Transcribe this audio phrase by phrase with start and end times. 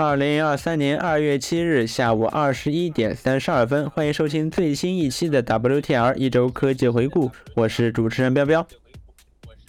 [0.00, 7.28] 二零二三年二月七日下午二十一点三十二分，欢迎收听最新一期的 WTR 一周科技回顾。
[7.56, 8.64] 我是主持人彪彪，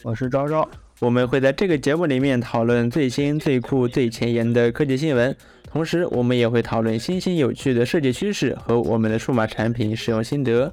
[0.03, 0.69] 我是昭昭。
[0.99, 10.71] 我们会在这个节目里面讨论最新、最酷、最前沿的科技新闻，同时我们也会讨论新兴有趣的设计趋势和我们的数码产品使用心得。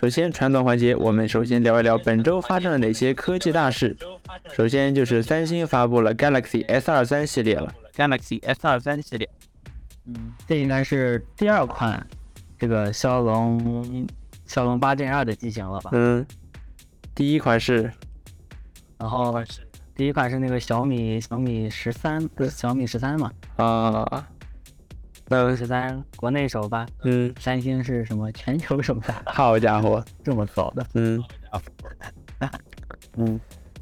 [0.00, 3.96] 首先，传统环节，我们首先聊一聊本周发生了哪些科技大事。
[4.52, 7.72] 首先就是三星发布了 Galaxy S 二三系列了。
[7.96, 9.26] Galaxy S 二三系列，
[10.04, 12.06] 嗯，这应该是第二款
[12.58, 14.06] 这个骁龙
[14.44, 15.90] 骁龙八 Gen 二的机型了吧？
[15.94, 16.24] 嗯，
[17.14, 17.90] 第一款是，
[18.98, 19.42] 然后
[19.94, 23.32] 第一款是那个小米小米十三，小米十三嘛？
[23.56, 24.28] 啊，
[25.28, 29.14] 那十三国内首发，嗯，三星是什么全球首发？
[29.32, 30.86] 好家伙，这么早的？
[30.92, 31.24] 嗯，
[33.16, 33.40] 嗯，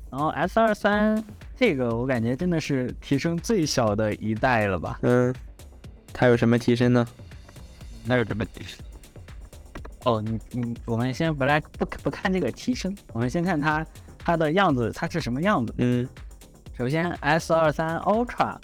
[0.09, 1.23] 然后 S 二三。
[1.57, 4.99] 这个我感觉真的是提升最小的一代了吧？
[5.03, 5.33] 嗯，
[6.13, 7.07] 它有什么提升呢？
[8.05, 8.85] 那有什么提升？
[10.05, 13.87] 哦，你你，我们先不来不不看这个提升，我们先看它
[14.19, 15.73] 它的样子，它是什么样子？
[15.79, 16.07] 嗯，
[16.77, 18.57] 首先 S 二三 Ultra，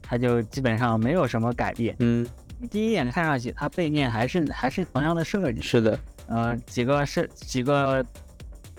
[0.00, 1.96] 它就基本上没有什么改变。
[1.98, 2.24] 嗯，
[2.70, 5.60] 第一眼看上去，它背面还是还是同样的设计。
[5.60, 8.06] 是的，呃，几个摄几个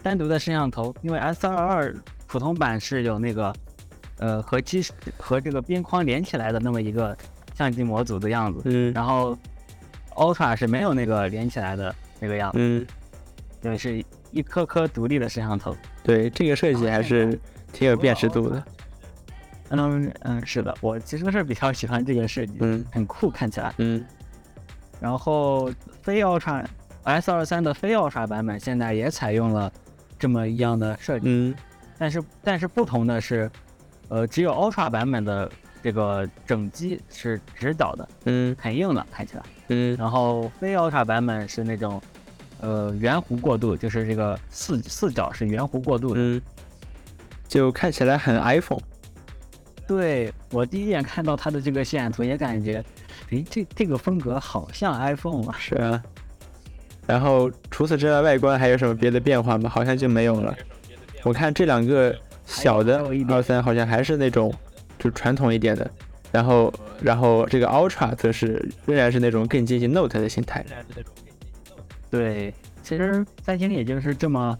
[0.01, 1.95] 单独的摄像头，因为 S 二二。
[2.27, 3.53] 普通版是有那个，
[4.17, 4.85] 呃，和机
[5.17, 7.17] 和这个边框连起来的那么一个
[7.55, 9.37] 相机模组的样子，嗯，然后
[10.15, 12.85] Ultra 是没有那个连起来的那个样子，嗯，
[13.61, 15.75] 就是一颗颗独立的摄像头。
[16.03, 17.39] 对，这个设计还是
[17.71, 18.63] 挺有辨识度的。
[19.69, 24.05] 嗯嗯，是的，我其实是比较喜欢这个设计，嗯，很酷，看起来，嗯。
[24.99, 25.69] 然后
[26.01, 26.65] 非 Ultra
[27.03, 29.71] S 二三的非 Ultra 版本现在也采用了
[30.17, 31.55] 这么一样的设计，嗯。
[31.97, 33.49] 但是但是不同的是，
[34.09, 42.01] 呃，只有 Ultra 版本的这个整机是直角的，嗯，很硬的，看起来，嗯，然后非 Ultra 版本是那种，
[42.61, 46.41] 呃，圆弧过渡，就是这个四四角是圆弧过渡的，嗯，
[47.47, 48.81] 就看起来很 iPhone。
[49.87, 52.83] 对我第一眼看到它的这个渲染图也感觉，
[53.29, 55.55] 诶，这这个风格好像 iPhone 啊。
[55.57, 56.03] 是啊。
[57.05, 59.69] 然后除此之外，外观还有什么别的变化吗？
[59.69, 60.53] 好像就没有了。
[61.27, 62.15] 我看这两个
[62.45, 64.53] 小的二三好像还是那种
[64.97, 65.91] 就传统一点的，
[66.31, 70.65] 然后然后这个 Ultra 则是仍然是那种更接近 Note 的形态。
[72.09, 74.57] 对，其实三星也就是这么，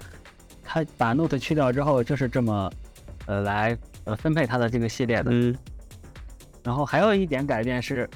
[0.61, 2.69] 它把 Note 去掉之后就是这么，
[3.27, 5.31] 呃，来呃分配它的这个系列的。
[5.31, 5.55] 嗯。
[6.63, 8.09] 然后还有一点改变是，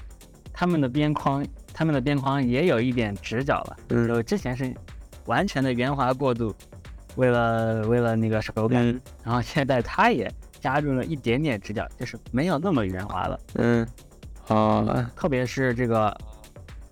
[0.52, 3.78] 他们的边框，他们的边框也有一点直角了。
[3.88, 4.06] 嗯。
[4.10, 4.76] 就之前是
[5.28, 6.54] 完全的圆滑过渡。
[7.16, 8.86] 为了为了那个手感，
[9.24, 13.40] 然后现在它也加入了一点点直角，就是没有那么圆滑了。
[13.56, 13.88] 嗯，
[14.44, 14.86] 好，
[15.16, 16.16] 特别是这个，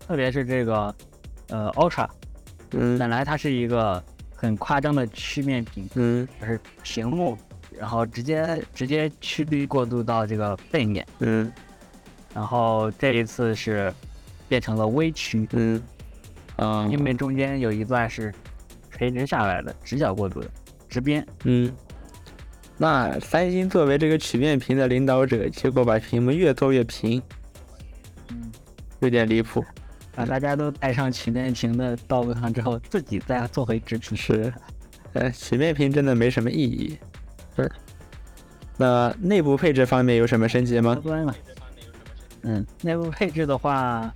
[0.06, 0.94] 特别是这个，
[1.48, 2.08] 呃，Ultra，
[2.72, 4.04] 嗯，本来它是一个
[4.36, 7.38] 很夸张的曲面屏，嗯，就是屏幕，
[7.72, 11.52] 然后直接直接曲率过渡到这个背面，嗯，
[12.34, 13.94] 然后这一次是
[14.48, 15.82] 变成了微曲，嗯，
[16.58, 18.34] 啊，因为中间有一段是。
[19.00, 20.52] 垂直下来的直角过渡的
[20.90, 21.74] 直边，嗯，
[22.78, 27.22] 那三星作为这个曲面屏的领导者，结果把屏幕越做越平，
[28.28, 28.52] 嗯，
[29.00, 29.64] 有点离谱，
[30.14, 34.54] 把大家都带上曲面屏的道路上之后，自己再做回直屏是，
[35.14, 36.98] 呃，曲面屏真的没什么意义。
[37.56, 37.72] 是，
[38.76, 41.02] 那内部配置方面有什么升级吗？
[42.42, 44.14] 嗯，内部配置的话。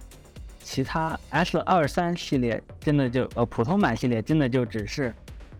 [0.64, 5.14] 其他 S 二三系列真的就呃普通版系列真的就只是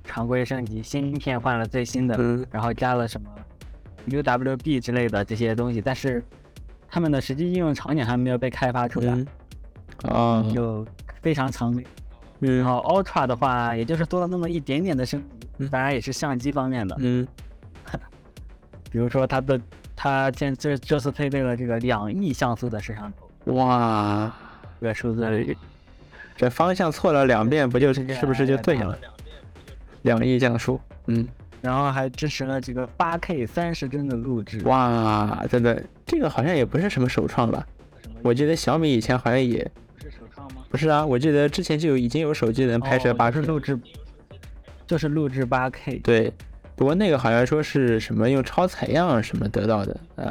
[0.04, 2.18] 常规升级，芯片换了最新的，
[2.50, 3.30] 然后加了什么
[4.08, 6.24] UWB 之类的这些东西，但是
[6.90, 9.14] 他们的实际应用场景还没有被开发出来，
[10.04, 10.86] 啊，就
[11.22, 11.74] 非常长。
[12.40, 15.24] 然后 Ultra 的话，也就是多了那么一点点的升
[15.58, 17.28] 级，当然也是相机方面的，嗯，
[18.92, 19.60] 比如说它的
[19.96, 23.12] 它现这这次配备了这个两亿像素的摄像
[23.46, 24.34] 头，哇。
[24.84, 25.56] 这个数字，
[26.36, 29.00] 这方向错了两遍，不就是是不是就对了？
[30.02, 30.78] 两亿像素，
[31.08, 31.26] 嗯，
[31.62, 34.62] 然后还支持了这个八 K 三十帧的录制。
[34.66, 37.66] 哇，真的，这个好像也不是什么首创吧？
[38.22, 39.66] 我记得小米以前好像也
[39.96, 40.66] 不是首创吗？
[40.70, 43.80] 不是啊，我记得之前就有已经有手机能拍摄八 K 录制，
[44.86, 46.00] 就是录制八 K。
[46.00, 46.34] 对，
[46.76, 50.30] 不过那个好像说是什么用超采样什么得到的啊，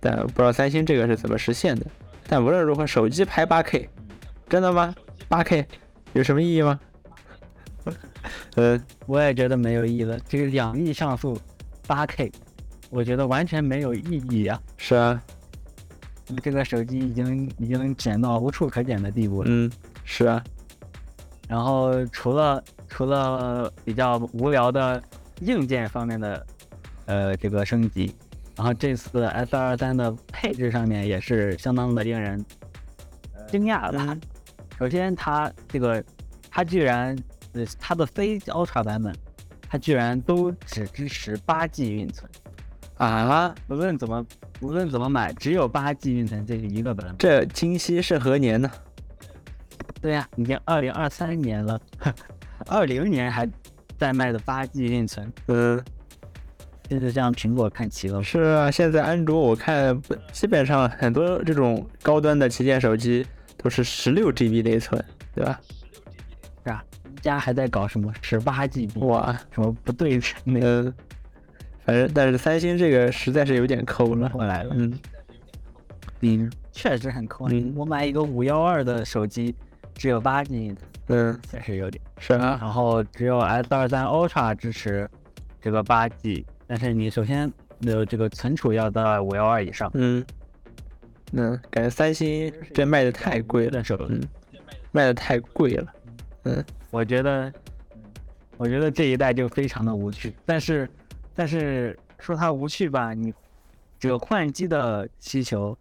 [0.00, 1.86] 但不知道三星这个是怎么实现的。
[2.30, 3.90] 但无论如何，手机拍八 K，
[4.48, 4.94] 真的吗
[5.26, 5.66] 八 K
[6.12, 6.78] 有什么意义吗？
[8.54, 10.16] 呃，我也觉得没有意义了。
[10.28, 11.36] 这个两亿像素
[11.88, 12.30] 八 K，
[12.88, 14.62] 我觉得完全没有意义啊。
[14.76, 15.20] 是啊，
[16.40, 19.48] 这个手机已经已经减到无处可减的地步了。
[19.50, 19.68] 嗯，
[20.04, 20.40] 是啊。
[21.48, 25.02] 然后除了除了比较无聊的
[25.40, 26.46] 硬件方面的
[27.06, 28.14] 呃这个升级，
[28.60, 32.44] 然后这次 S 二三的配置上面也是相当的令人
[33.48, 34.14] 惊讶吧。
[34.78, 36.04] 首先，它这个
[36.50, 37.16] 它居然
[37.54, 39.16] 呃它的非 Ultra 版本，
[39.66, 42.30] 它居然都只支持八 G 运存
[42.98, 43.54] 啊！
[43.68, 44.26] 无论怎么
[44.60, 47.16] 无论怎么买，只有八 G 运存这一个版本。
[47.16, 48.70] 这今夕是何年呢？
[50.02, 51.80] 对呀，已经二零二三年了，
[52.68, 53.48] 二零年还
[53.96, 55.82] 在卖的八 G 运存，嗯，
[56.90, 58.20] 现在向苹果看齐了。
[58.20, 59.96] 是啊，现在安卓我看
[60.32, 63.24] 基本上很多这种高端的旗舰手机
[63.56, 65.00] 都是十六 GB 内存，
[65.32, 65.60] 对吧？
[66.64, 66.84] 是啊，
[67.22, 68.98] 家还在搞什么十八 GB？
[69.06, 70.36] 哇，什么不对称？
[70.46, 70.92] 嗯，
[71.84, 74.74] 反正但是三星这个实在是有点抠了，我来了。
[74.76, 74.98] 嗯，
[76.22, 77.48] 嗯，确实很抠。
[77.50, 79.54] 嗯，我买一个五幺二的手机。
[79.92, 80.74] 只有八 G，
[81.08, 82.56] 嗯，确实有点是啊。
[82.58, 85.06] 然后只有 S 二三 Ultra 支持
[85.60, 89.90] 这个八 G，但是你首先的这个存储要到五幺二以上。
[89.94, 90.24] 嗯，
[91.32, 94.22] 嗯，感觉三星这卖的太贵了，手嗯，
[94.92, 95.92] 卖的太贵了。
[96.44, 97.52] 嗯，我觉得，
[98.56, 100.32] 我觉得这一代就非常的无趣。
[100.46, 100.88] 但是，
[101.34, 103.34] 但是说它无趣吧，你
[103.98, 105.76] 这个换机的需求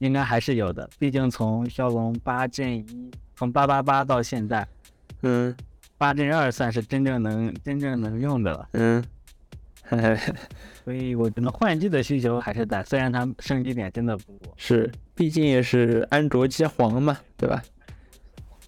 [0.00, 3.10] 应该还是有的，毕竟从骁龙八 Gen 一。
[3.34, 4.68] 从八八八到现在，
[5.22, 5.56] 嗯，
[5.96, 9.02] 八 Gen 二算是真正能真正能用的了，嗯，
[10.84, 17.62] 所以我觉得换机的需求还是在，虽然它升级点真的不多，是，毕竟也是安卓机皇嘛，对吧？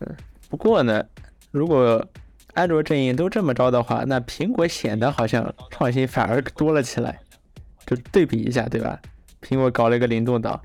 [0.01, 0.17] 嗯，
[0.49, 1.05] 不过呢，
[1.51, 2.05] 如果
[2.55, 7.19] 安卓阵营都这么着的话，那苹果显得好像创新反而多了起来，
[7.87, 9.01] 就对比一下，对吧？
[9.41, 10.61] 苹果搞了一个灵动岛。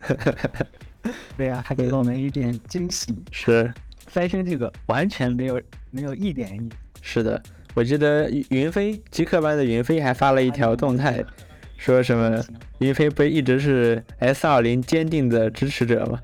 [1.36, 3.14] 对呀，还给了我们一点惊喜。
[3.30, 3.72] 是，
[4.08, 5.60] 三星这个完全没有
[5.90, 6.68] 没有一点意。
[7.00, 7.42] 是的，
[7.74, 11.24] 我记得云飞极客班的云飞还发了一条动态，
[11.76, 12.42] 说什么
[12.78, 16.18] 云飞不一直是 S 二零坚定的支持者吗？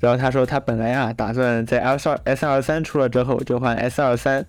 [0.00, 4.46] 然后他说他本来啊打算在 S 二 S 二三出了之后就换 S 二三，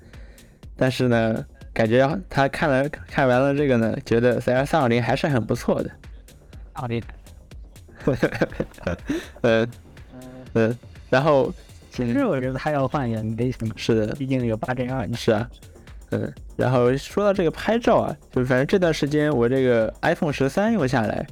[0.75, 5.89] 但是呢，感觉他看了看完了这个呢，觉得 S 二零还是很不错的。
[6.73, 7.01] 二零。
[9.41, 9.67] 嗯
[10.53, 10.77] 嗯，
[11.09, 11.51] 然后
[11.91, 15.07] 其实我觉得他要换也没什么，是的，毕竟有八 Gen 二。
[15.13, 15.49] 是啊，
[16.11, 21.27] 嗯，然后说到这个拍照啊，就反正这段时间我这个 iPhone 十三用下来，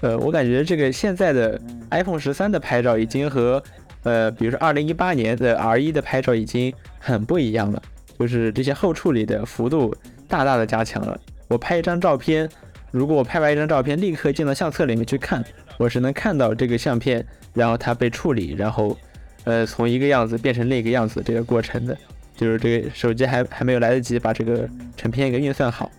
[0.00, 3.62] 呃，我感觉这个现在的 iPhone 十三的拍照已经和
[4.02, 7.82] 呃，比如说二零一八年的 R 一的拍照已经很不一样了，
[8.18, 9.94] 就是这些后处理的幅度
[10.28, 11.18] 大大的加强了。
[11.48, 12.48] 我拍一张照片，
[12.90, 15.44] 如果我拍完一张照片，立刻进到相册里面去看。
[15.78, 18.96] 我是能看到这个相片，然后它被处理，然后，
[19.44, 21.96] 呃，从一个样子变成另一个样子这个过程的，
[22.36, 25.90] 就是这个手机还还没有来得及把这个成片给运算好。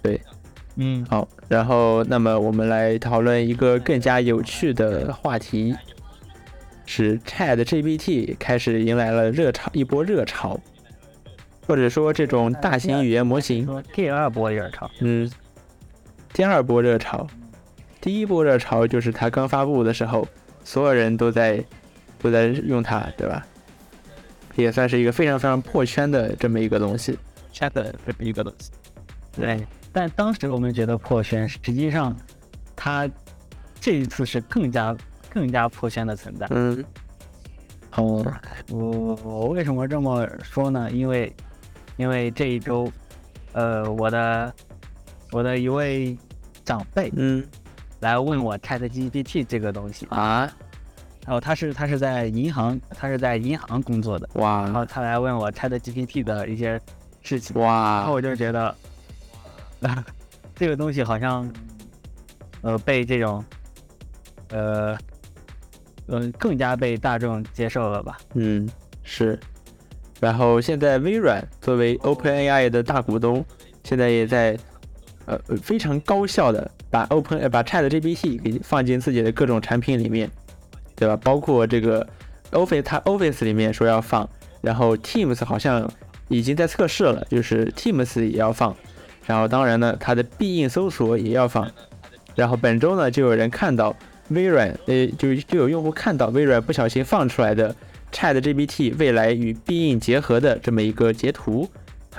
[0.00, 0.20] 对，
[0.76, 5.74] 嗯，好，然后那么我们来讨论一个更加有趣的话题，
[6.86, 10.58] 是 ChatGPT 开始迎来了热潮，一波热潮，
[11.66, 15.30] 或者说这种大型语言模型，第二波热潮，嗯，
[16.32, 17.26] 第二波热潮。
[18.00, 20.26] 第一波热潮就是它刚发布的时候，
[20.64, 21.64] 所有人都在
[22.20, 23.46] 都在用它，对吧？
[24.54, 27.18] 也算是一个非常非常破圈的这么一个东西
[27.52, 28.70] ，chat 这么一个东西。
[29.32, 32.16] 对，但当时我们觉得破圈，实际上
[32.76, 33.08] 它
[33.80, 34.96] 这一次是更加
[35.30, 36.46] 更加破圈的存在。
[36.50, 36.84] 嗯，
[37.90, 40.90] 好，我我为什么这么说呢？
[40.90, 41.34] 因为
[41.96, 42.90] 因为这一周，
[43.52, 44.54] 呃，我的
[45.30, 46.16] 我的一位
[46.64, 47.44] 长辈，嗯。
[48.00, 50.52] 来问我 Chat GPT 这个东西啊，
[51.24, 56.80] 然后他是他是在银行，他是在银行工作的哇，然后他来问我 Chat GPT 的一些
[57.22, 58.74] 事情哇，然后我就觉得，
[60.54, 61.50] 这个东西好像，
[62.62, 63.44] 呃，被这种，
[64.50, 64.98] 呃，
[66.08, 68.18] 嗯，更加被大众接受了吧？
[68.34, 68.68] 嗯，
[69.02, 69.38] 是。
[70.20, 73.44] 然后现在微软作为 OpenAI 的大股东，
[73.84, 74.58] 现在也在。
[75.24, 80.28] 呃，非常高效的把 Open 呃把 Chat GPT 给放进自己的各种产品里面，
[81.02, 81.16] 对吧？
[81.16, 82.06] 包括这个
[82.52, 84.28] Office，它 Office 里面说要放，
[84.60, 85.90] 然后 Teams 好像
[86.28, 88.72] 已经在测试了，就是 Teams 也要放，
[89.26, 91.68] 然后当然呢，它的必应搜索也要放，
[92.36, 93.96] 然后本周呢就有人看到
[94.28, 97.74] 微软，呃，就就有用户看到微软不小心放出来的
[98.12, 101.68] Chat GPT 未来与必应结合的这么一个截图。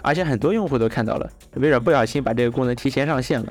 [0.01, 3.47] 而且很多用户都看到了，微软不小心把这个功能提前上线了。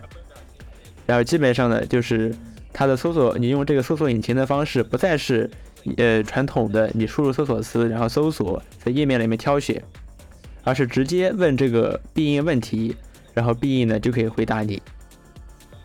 [1.07, 2.35] 然后基本上呢，就是
[2.73, 5.51] 它的搜索，你用这个搜索引擎的方式，不再是
[5.99, 9.83] 呃传统的你输入搜索词，然后搜索在页面里面挑选，
[10.65, 12.97] 而是直接问这个必应问题，
[13.35, 14.81] 然后必应呢就可以回答你。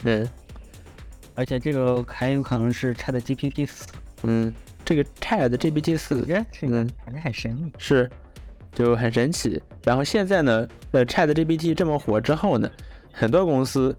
[0.03, 0.27] 嗯，
[1.35, 3.85] 而且这个还有可能是 Chat GPT 四。
[4.23, 4.53] 嗯，
[4.85, 6.25] 这个 Chat GPT 四，
[6.61, 7.71] 嗯，感觉很神秘。
[7.77, 8.09] 是，
[8.73, 9.61] 就很神奇。
[9.83, 12.71] 然后现在呢，呃，Chat GPT 这么火之后呢，
[13.11, 13.93] 很多公司。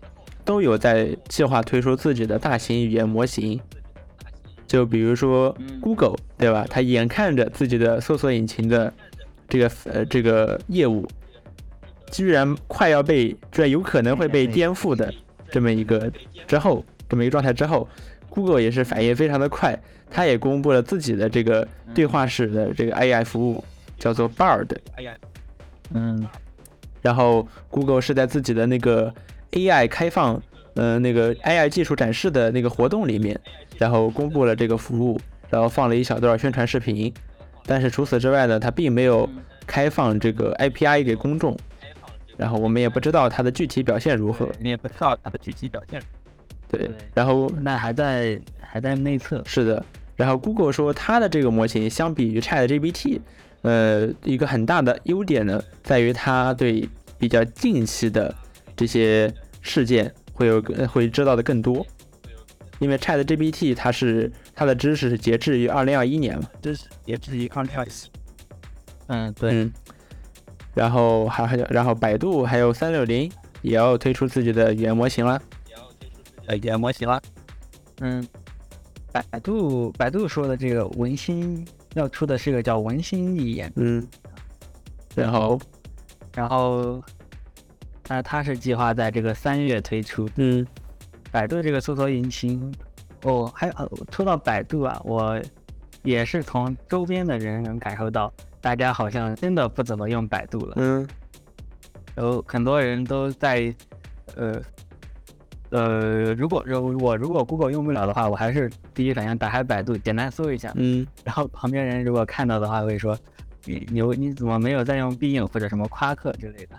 [0.48, 3.60] 都有在计划推出自己的大型语言模型，
[4.66, 6.66] 就比如说 Google，对吧？
[6.70, 8.90] 它眼看着自己的搜索引擎的
[9.46, 11.06] 这个呃这个业务，
[12.10, 15.12] 居然快要被，居然有可能会被颠覆的
[15.50, 16.10] 这么一个
[16.46, 17.86] 之后，这么一个状态之后
[18.30, 19.78] ，Google 也是反应非常的快，
[20.10, 23.62] 它也公布了自己的这个对话式的这个 AI 服务，
[23.98, 24.68] 叫做 Bard。
[25.92, 26.26] 嗯，
[27.02, 29.12] 然后 Google 是在自己的那个。
[29.52, 30.40] AI 开放，
[30.74, 33.38] 呃，那个 AI 技术展示的那个活动里面，
[33.78, 37.12] 然后公布了这个服务，然后放了一小段宣传视频。
[37.64, 39.28] 但是除此之外呢，它并没有
[39.66, 41.56] 开放这个 API 给公众，
[42.36, 44.48] 然后我们也不知道它的具体表现如何。
[44.60, 46.00] 你也不知道它的具体表现。
[46.70, 49.42] 对，然后那还在还在内测。
[49.46, 49.84] 是的，
[50.16, 53.20] 然后 Google 说它的这个模型相比于 ChatGPT，
[53.62, 56.88] 呃，一个很大的优点呢，在于它对
[57.18, 58.34] 比较近期的。
[58.78, 61.84] 这些事件会有会知道的更多，
[62.78, 68.04] 因为 Chat GPT 它是它的知识是截至于二零二一年嘛，知识截至于 context。
[69.08, 69.68] 嗯，对。
[70.74, 73.28] 然后还还有，然后百度还有三六零
[73.62, 75.42] 也要推出自己的语言模型了，
[76.46, 77.20] 呃，语言模型了。
[77.98, 78.24] 嗯，
[79.10, 83.72] 百度百度说的这个文心要出的是个叫文心一言。
[83.74, 84.06] 嗯。
[85.16, 85.60] 然后，
[86.36, 87.02] 然后。
[88.08, 90.28] 那它是计划在这个三月推出。
[90.36, 90.66] 嗯，
[91.30, 92.72] 百度这个搜索引擎，
[93.22, 93.72] 哦，还有
[94.10, 95.40] 说到百度啊，我
[96.02, 100.74] 也是从周边的人能感受到，大家好像真的不怎么用百度了。
[100.76, 101.06] 嗯，
[102.16, 103.74] 有很多人都在，
[104.36, 104.62] 呃，
[105.70, 110.72] 呃，如果如我如果 Google 用不了的话，我还是第一反应打开百度，简单搜一下。
[110.76, 113.14] 嗯， 然后旁边人如果看到的话，会说，
[113.66, 116.76] 你你你怎么没有在用必应或者什么夸克之类的？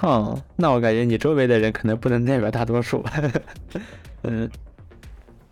[0.00, 3.04] 哼，那我感觉你周围的人可能不能代表大多数。
[4.22, 4.48] 嗯，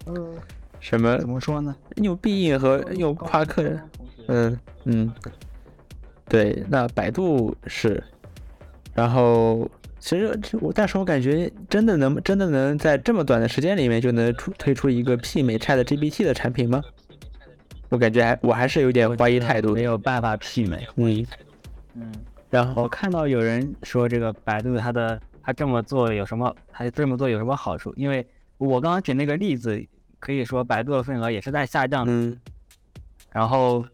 [0.06, 0.34] 嗯，
[0.78, 1.18] 什么？
[1.18, 1.74] 怎么说呢？
[1.96, 3.76] 用必应和用夸克。
[4.28, 5.12] 嗯嗯，
[6.28, 8.02] 对，那百度是。
[8.94, 16.80] 然后，其实我，但是我感觉真的能，真的能在这么短的时间里面就能出推出一个媲美 Chat GPT 的产品吗？
[17.88, 19.74] 我感觉还我还是有点怀疑态度。
[19.74, 20.86] 没有办法媲美。
[20.96, 21.26] 嗯
[21.94, 22.12] 嗯。
[22.48, 26.54] 然后我看到有人说这个百度它的它这么做有什么？
[26.72, 27.92] 它这么做有什么好处？
[27.96, 28.24] 因为
[28.56, 29.84] 我刚刚举那个例子，
[30.20, 32.12] 可以说百度的份额也是在下降的。
[32.12, 32.38] 嗯。
[33.32, 33.84] 然后，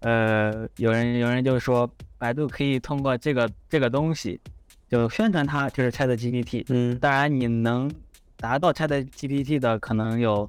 [0.00, 4.40] 呃，有人有人就说百度可以通过这个这个东西，
[4.88, 6.64] 就宣传它就是 Chat GPT。
[6.68, 6.96] 嗯。
[6.98, 7.90] 当然，你能
[8.36, 10.48] 达到 Chat GPT 的可能有，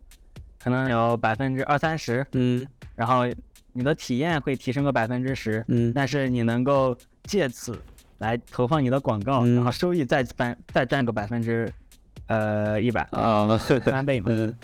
[0.59, 2.25] 可能有百分之二三十。
[2.33, 2.65] 嗯。
[2.95, 3.23] 然后
[3.73, 5.65] 你的体验会提升个百分之十。
[5.67, 5.91] 嗯。
[5.93, 6.95] 但是你能够。
[7.27, 7.77] 借此
[8.19, 11.71] 来投放你的广告，然后收益再翻再占个百分之
[12.27, 14.27] 呃一百啊，翻倍嘛。
[14.29, 14.55] 嗯，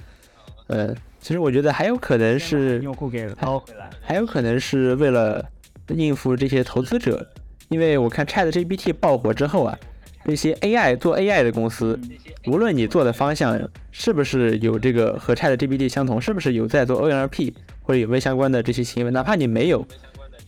[0.67, 5.45] 呃，其实我觉得还有可能是用户给掏回来，还有可能是为了
[5.89, 7.27] 应付这些投资者，
[7.69, 9.77] 因为我看 Chat GPT 爆火之后啊，
[10.23, 11.99] 那些 AI 做 AI 的公司，
[12.47, 13.59] 无论你做的方向
[13.91, 19.85] 是不是有这个和 Chat GPT 相同，是不是有在做 NLP 或者有没有相关的这些行为，哪怕你没有，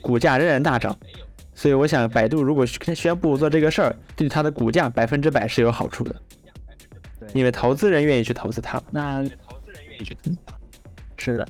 [0.01, 0.97] 股价仍然大涨。
[1.55, 6.13] 所以我想，百度如果宣布做这个事儿，对它的股价百分之百是有好处的。
[7.33, 8.79] 因为投资人愿意去投资它。
[8.91, 10.15] 那投资人愿意去
[11.17, 11.47] 是的，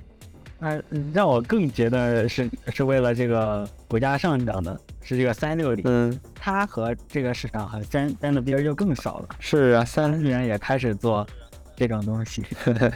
[0.60, 0.80] 那
[1.12, 5.84] 让我更觉得是是为了这个股价上涨的，是这个三六零。
[5.86, 9.30] 嗯，它和这个市场还沾沾的边儿就更少了。
[9.40, 11.28] 是啊，三六零也开始做
[11.76, 12.44] 这种东西，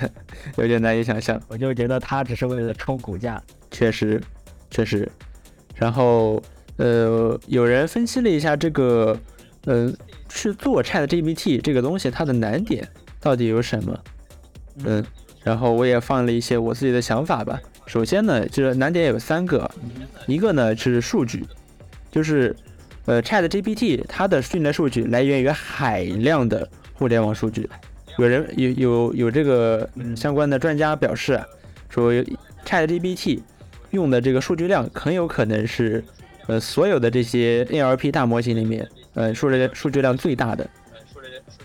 [0.57, 1.41] 有点难以想象。
[1.47, 3.41] 我就觉得它只是为了冲股价。
[3.71, 4.21] 确实，
[4.69, 5.11] 确实，
[5.75, 6.41] 然后。
[6.79, 9.19] 呃，有人分析了一下这个，
[9.65, 9.91] 呃，
[10.29, 12.87] 去做 Chat GPT 这个东西，它的难点
[13.19, 13.99] 到底有什么？
[14.85, 15.03] 嗯，
[15.43, 17.59] 然后我也放了一些我自己的想法吧。
[17.85, 19.69] 首先呢，就是难点有三个，
[20.25, 21.45] 一个呢是数据，
[22.09, 22.55] 就是
[23.03, 27.69] 呃 Chat GPT 它的训练数据来源于海量的互联网数据。
[28.17, 31.45] 有人有有有这个相关的专家表示啊
[31.89, 32.13] 说
[32.65, 33.41] ，Chat GPT
[33.91, 36.01] 用的这个数据量很有可能是。
[36.49, 40.67] 呃，所有的这些 NLP 大模型里面，呃，数据数据量最大的。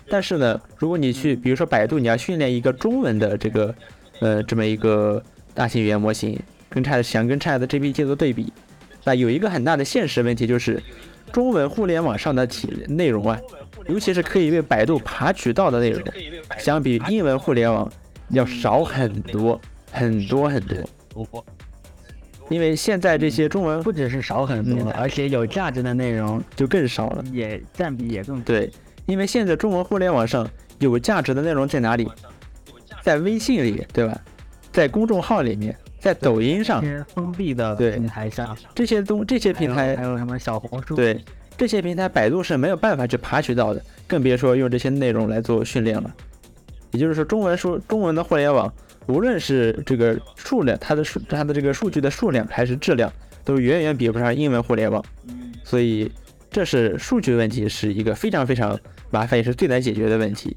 [0.07, 3.73] 但是呢，如果你去比如说百度，你要训练一个中文的这个
[4.19, 5.21] 呃这么一个
[5.55, 6.39] 大型语言模型，
[6.69, 8.53] 跟 Chat 想跟 Chat GPT 做对比，
[9.03, 10.79] 那有一个很大的现实问题就是，
[11.33, 13.39] 中文互联网上的体内容啊，
[13.87, 16.03] 尤其是可以被百度爬取到的内容，
[16.59, 17.91] 相比英文互联网
[18.29, 19.59] 要少很多
[19.91, 20.77] 很多很多。
[22.49, 28.71] 因为现在这些中文不只是少很多，而且有价值的内容就更少了，也占比也更对。
[29.07, 30.47] 因为现在中文互联网上
[30.79, 32.07] 有价值的内容在哪里？
[33.01, 34.19] 在微信里，对吧？
[34.71, 36.83] 在公众号里面，在抖音上，
[37.13, 40.95] 封闭的平台上，这些东这些平台还有什么小红书？
[40.95, 41.19] 对，
[41.57, 46.13] 这些平台百度是没有办法去爬取到的，更别说用这些内容来做训练了。
[46.91, 48.71] 也就是说，中文书中文的互联网。
[49.07, 53.11] 无论是这个数量，它的数，它的这个数据的数量还是质量，
[53.43, 55.03] 都远远比不上英文互联网。
[55.63, 56.11] 所以
[56.49, 58.79] 这是数据问题，是一个非常非常
[59.11, 60.55] 麻烦，也是最难解决的问题。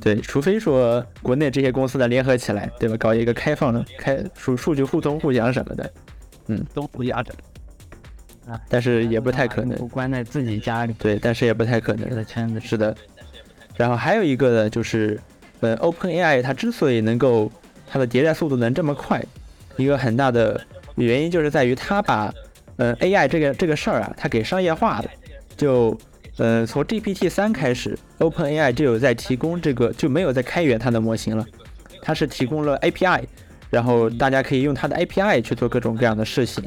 [0.00, 2.96] 对，除非说国内这些公司呢联合起来，对吧？
[2.96, 5.92] 搞一个开放的开数数据互通互享什么的，
[6.48, 7.32] 嗯，都不压着
[8.46, 9.76] 啊，但是也不太可能。
[9.88, 10.92] 关在自己家里。
[10.98, 12.08] 对，但是也不太可能。
[12.10, 12.96] 的圈子是的。
[13.76, 15.20] 然后还有一个呢，就是。
[15.60, 17.50] 呃，OpenAI 它之所以能够
[17.86, 19.22] 它的迭代速度能这么快，
[19.76, 20.60] 一个很大的
[20.96, 22.32] 原因就是在于它把
[22.76, 25.10] 呃 AI 这个这个事儿啊，它给商业化的。
[25.56, 25.96] 就
[26.38, 31.46] 呃从 GPT 三开始，OpenAI 就有在提供这个就没有在开源它的模型了，
[32.00, 33.22] 它是提供了 API，
[33.68, 36.64] 然后大家可以用它的 API 去做各种各样的事情，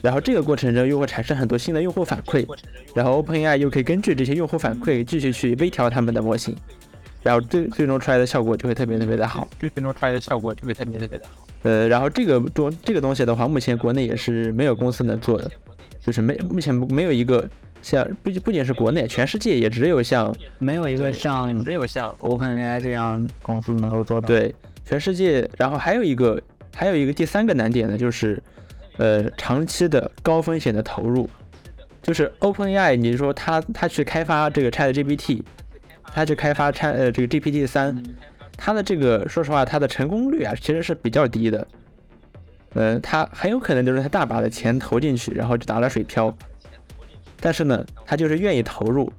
[0.00, 2.46] 然后这个过程中又会产生很多新的用户反馈，
[2.94, 6.56] 然后 OpenAI 又可以根据这些用户反馈继续去微调他们的模型。
[7.22, 11.46] 然后最最终出来的效果就会特别特别的好，最终出来的效果就会特别特别的好。
[11.62, 15.48] 呃，然后这个东这个东西的话，目前国内也是没有公司能做的，
[16.04, 17.48] 就是没目前没有一个
[17.80, 24.26] 像不不仅是国内，全世界也只有像没有一个像只有像 OpenAI 这样公司能够做到。
[24.26, 24.52] 对，
[24.84, 26.42] 全世界，然后还有一个
[26.74, 28.42] 还有一个第三个难点呢，就是
[28.96, 31.30] 呃长期的高风险的投入，
[32.02, 35.42] 就是 OpenAI，你说他他去开发这个 ChatGPT。
[36.04, 38.02] 他去开发拆呃这个 GPT 三，
[38.56, 41.66] 他的这个说实话，他的成功率啊其实是比较低的。
[42.74, 46.34] 嗯，他很有可能就是他大把的钱投进去，然后就打了水漂。
[47.40, 49.12] 但是呢，他就是愿意投入。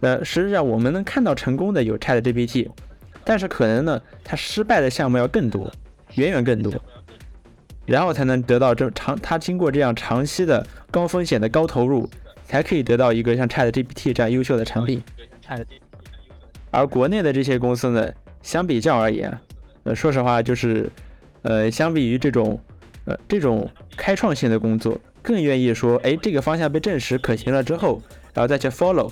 [0.00, 2.70] 呃，实际上我们能看到成功的有 Chat GPT，
[3.22, 5.70] 但是可能呢，他失败的项目要更多，
[6.14, 6.72] 远远更多，
[7.84, 12.08] 然后才能得到这长他经过这样长期的高风险的高投入，
[12.46, 15.02] 才可以得到一个像 Chat GPT 这样优秀的产品。
[16.70, 18.10] 而国内的这些公司呢，
[18.42, 19.36] 相比较而言，
[19.82, 20.90] 呃，说实话就是，
[21.42, 22.58] 呃，相比于这种，
[23.04, 28.00] 呃，这种开创性的工作，更愿意说，哎，这个方向被证实可行了之后，
[28.32, 29.10] 然后再去 follow，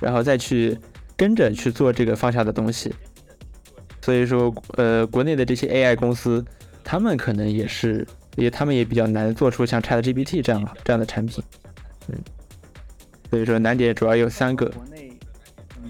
[0.00, 0.76] 然后再去
[1.16, 2.94] 跟着去做这个方向的东西。
[4.02, 6.44] 所以说，呃，国内的这些 AI 公司，
[6.82, 11.42] 他们可能也是，也他们也比较难做出像 ChatGPT 这样这样的产品。
[12.08, 12.18] 嗯，
[13.30, 14.70] 所以说难点主要有三个。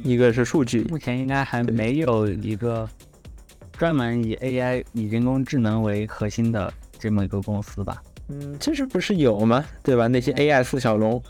[0.05, 2.87] 一个是数据，目前应该还没有一个
[3.73, 8.03] 专门以 AI 以人工智能为核心的这么一个公司吧？
[8.29, 9.65] 嗯，其实不是有吗？
[9.83, 10.07] 对吧？
[10.07, 11.21] 那些 AI 四小龙，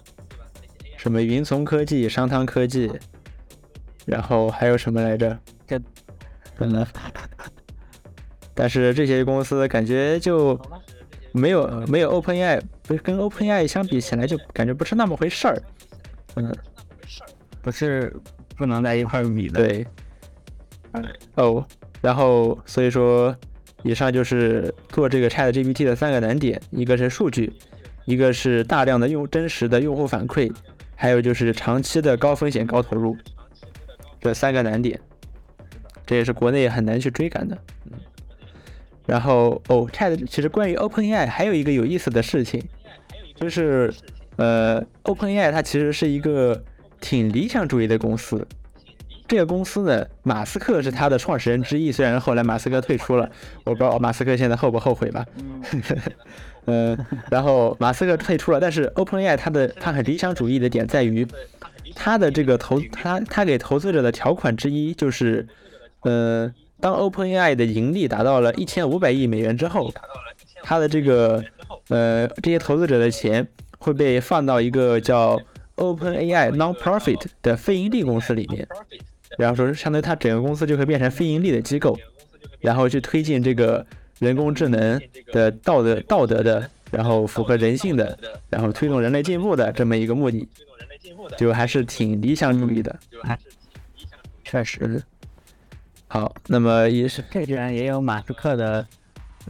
[0.96, 2.90] 什么云从科技、商汤科技，
[4.06, 5.38] 然后还有什么来着？
[5.68, 5.80] 这
[6.58, 6.84] 本来，
[8.54, 10.60] 但是这些公司感觉就
[11.30, 15.62] 没有没有 OpenAI，不是跟 OpenAI 相比起来就感觉不是那么回事儿。
[16.34, 16.52] 嗯，
[17.62, 18.12] 不是。
[18.56, 19.66] 不能在一块比的。
[19.66, 19.86] 对，
[21.34, 21.66] 哦，
[22.00, 23.34] 然后所以说，
[23.82, 27.52] 以上就是做这个 Chat GPT 的三个难点：一个是数据，
[28.04, 30.52] 一个是大量的用真实的用户反馈，
[30.94, 33.16] 还有就是长期的高风险高投入。
[34.20, 35.00] 这三个难点，
[36.06, 37.58] 这也是国内很难去追赶的。
[37.86, 37.98] 嗯，
[39.06, 42.62] 然后哦，Chat 其实关于 OpenAI 还有一个有意思的事情，
[43.34, 43.92] 就是
[44.36, 46.62] 呃，OpenAI 它其实是一个。
[47.04, 48.46] 挺理想主义的公司，
[49.28, 51.92] 这个公司呢，马斯克是他的创始人之一。
[51.92, 53.30] 虽然后来马斯克退出了，
[53.62, 55.22] 我不知道马斯克现在后不后悔吧。
[56.64, 56.96] 嗯，
[57.30, 61.28] 然后马斯克退出了，但是 OpenAI 它的它很理想主义的点在于，
[61.94, 65.46] 它的这个投它它给投资者的条款之一就是，
[66.04, 69.92] 呃，当 OpenAI 的盈利达到了一千五百亿美元之后，
[70.62, 71.44] 它的这个
[71.88, 73.46] 呃这些投资者的钱
[73.78, 75.38] 会被放到一个叫。
[75.76, 78.66] OpenAI Non-Profit 的非盈利公司里面，
[79.38, 81.98] 然后说相当于它整个公司就会变成非盈利的机构，
[82.60, 83.84] 然后去推进这个
[84.20, 85.00] 人工智能
[85.32, 90.48] 的道德道德的，然后符合人性的，然后推动人类进步的这么一个目的，
[91.36, 92.98] 就还是挺理想主义的。
[94.44, 95.02] 确实。
[96.06, 98.86] 好，那么也是这居然也有马斯克的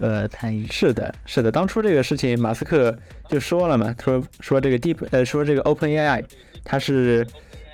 [0.00, 0.66] 呃参与。
[0.66, 2.96] 是的，是的，当初这个事情马斯克
[3.28, 6.24] 就说了嘛，说说这个 Deep 呃说这个 Open AI
[6.64, 7.26] 它是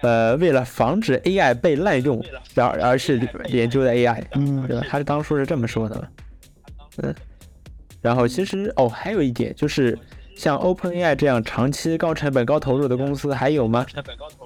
[0.03, 2.25] 呃为了防止 AI 被滥用
[2.57, 4.87] 而而是研究的 AI，嗯，对吧？
[4.89, 6.09] 他是当初是这么说的，
[7.03, 7.15] 嗯。
[8.03, 9.99] 然后其实哦，还有一点就是
[10.35, 13.85] 像 OpenAI 这样长期高成本高投入的公司还有吗？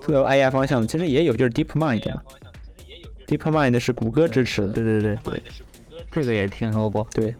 [0.01, 2.21] 做 AI 方向其实也有，就是 DeepMind 嘛。
[3.29, 5.43] DeepMind 是谷歌支持的，对对对对，
[6.11, 7.07] 这个也听说过。
[7.13, 7.33] 对，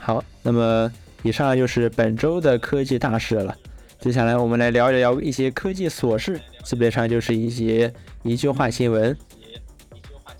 [0.00, 0.90] 好，那么
[1.22, 3.54] 以上就是本周的科技大事了。
[3.98, 9.16] 接下来我们来聊一聊一些科技琐事，基本上就是一些一句话新闻。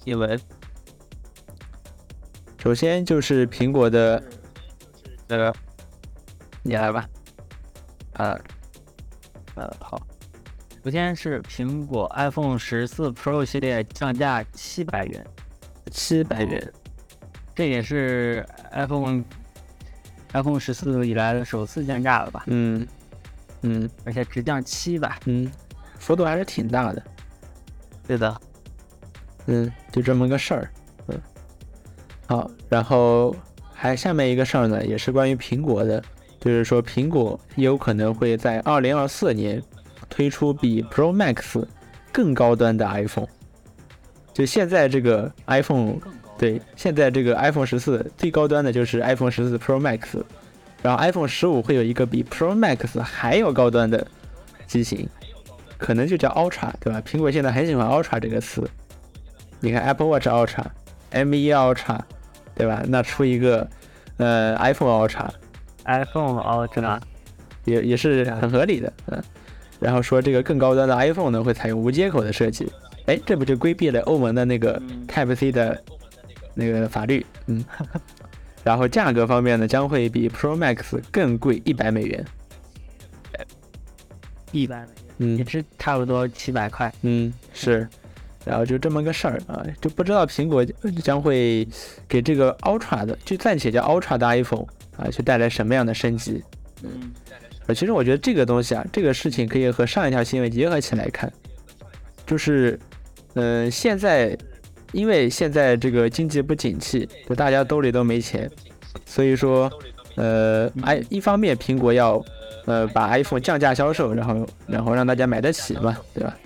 [0.02, 0.40] 新闻，
[2.56, 4.22] 首先就是苹果的，
[5.28, 5.54] 那个，
[6.62, 7.06] 你来吧。
[8.14, 8.40] 啊，
[9.56, 10.00] 呃，好。
[10.82, 15.26] 首先是苹果 iPhone 十四 Pro 系列降价七百元，
[15.90, 16.72] 七百元，
[17.54, 19.22] 这也是 iPhone
[20.32, 22.44] iPhone 十四以来的首次降价了吧？
[22.46, 22.86] 嗯
[23.62, 25.50] 嗯，而且直降七吧，嗯，
[25.98, 27.02] 幅度还是挺大的。
[28.06, 28.40] 对的，
[29.46, 30.70] 嗯，就这么个事儿。
[31.08, 31.20] 嗯，
[32.26, 33.34] 好，然后
[33.72, 36.02] 还下面一个事儿呢，也是关于苹果的，
[36.38, 39.62] 就是说苹果有可能会在二零二四年。
[40.08, 41.64] 推出比 Pro Max
[42.10, 43.28] 更高端的 iPhone，
[44.34, 46.00] 就现在这个 iPhone，
[46.40, 50.22] 对，现在这个 iPhone 十四最高端的就是 iPhone 十四 Pro Max，
[50.82, 54.06] 然后 iPhone 十五会有一个比 Pro Max 还要高端的
[54.66, 55.06] 机型，
[55.76, 57.02] 可能就叫 Ultra，对吧？
[57.02, 58.66] 苹果现在很喜欢 Ultra 这个词，
[59.60, 62.00] 你看 Apple Watch Ultra，M1 Ultra，
[62.54, 62.82] 对吧？
[62.88, 63.68] 那出一个
[64.16, 66.98] 呃 iPhone Ultra，iPhone Ultra
[67.66, 69.22] 也也是很合理的，嗯。
[69.78, 72.66] 然后说这个更高端的 iPhone 呢会采用无接口的设计，
[73.04, 75.82] 哎，这不就规避了欧盟的那个 Type C 的
[76.54, 77.24] 那个法律？
[77.46, 77.64] 嗯。
[78.62, 82.24] 然后价格方面呢将会比 Pro Max 更贵一百美元，
[84.52, 87.88] 一百美元，嗯，也是差不多七百块，嗯，是。
[88.44, 90.64] 然后就这么个事儿啊，就不知道苹果
[91.02, 91.66] 将会
[92.06, 96.42] 给这个 Ultra 的，就暂且叫 Ultra 的 iPhone 啊，去带来什么样的升级？
[96.82, 97.12] 嗯。
[97.74, 101.32] 其实我觉得这个东西啊，这个事情可以和上一条新闻结合起来看，
[102.26, 102.78] 就是，
[103.34, 104.36] 嗯，现在
[104.92, 108.50] 因为现在这个经济不景气，就大家兜里都没钱，
[109.06, 109.70] 所以说，
[110.16, 112.22] 呃，i 一方面苹果要，
[112.66, 116.36] 呃，把 iPhone 降价销售，然后然后让大家买得起嘛，对吧？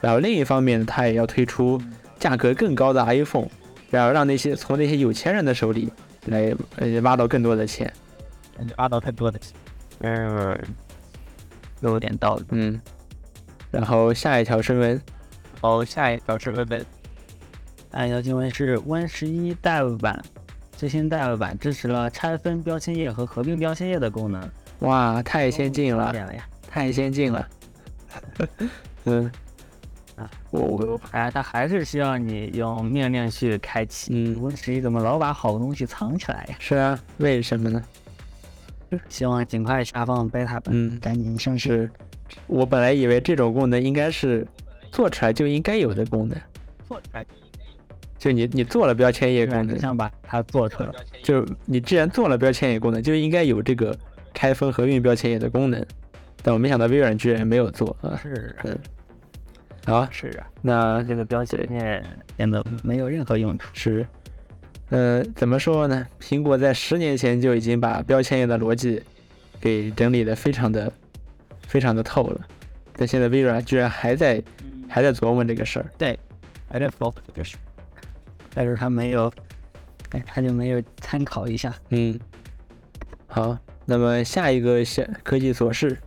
[0.00, 1.80] 然后另一方面，它也要推出
[2.18, 3.48] 价格更高的 iPhone，
[3.90, 5.90] 然后让那些从那些有钱人的手里
[6.26, 7.90] 来，呃，挖到更多的钱，
[8.76, 9.52] 挖到更多的钱。
[10.00, 10.58] 嗯，
[11.80, 12.44] 有点道理。
[12.50, 12.78] 嗯，
[13.70, 15.00] 然后下一条新闻，
[15.62, 16.86] 哦，下一条新闻，
[17.94, 20.20] 下一条新闻是 Win 十一 Dev 版，
[20.76, 24.50] 最新 Dev 版支持了拆分标签页和合并标签页的功能。
[24.80, 26.32] 哇，太先进了，了
[26.68, 27.48] 太先进了。
[29.06, 29.30] 嗯，
[30.16, 34.12] 啊，我我哎，它还是需要你用命令去开启。
[34.12, 36.56] 嗯，Win 十一怎么老把好东西藏起来呀？
[36.58, 37.80] 是啊，为什么呢？
[39.08, 41.88] 希望尽快下放 beta 版，嗯，赶紧上市。
[42.48, 44.44] 我本来以为这种功能应该是
[44.90, 46.36] 做出来就应该有的功能，
[46.88, 47.24] 做出来
[48.18, 50.90] 就你你做了标签页功能，想把它做出来，
[51.22, 53.96] 就你既然做了标签页功能，就应该有这个
[54.32, 55.84] 拆分合并标签页的功能。
[56.42, 58.20] 但我没想到微软居然没有做啊！
[58.22, 58.78] 是，嗯，
[59.86, 62.02] 好，是啊，那这个标签页
[62.36, 63.68] 变得没有任何用处。
[63.72, 64.06] 是。
[64.90, 66.06] 呃，怎么说呢？
[66.20, 69.02] 苹果在十年前就已经把标签页的逻辑
[69.58, 70.92] 给整理的非常的、
[71.66, 72.40] 非常的透了，
[72.94, 74.42] 但现在微软居然还在
[74.86, 75.86] 还在琢磨这个事儿。
[75.96, 76.18] 对，
[76.70, 77.60] 还在琢磨这个事儿，
[78.54, 79.32] 但是他没有，
[80.10, 81.74] 哎，他就没有参考一下。
[81.90, 82.18] 嗯，
[83.26, 85.98] 好，那么下一个小科技琐事，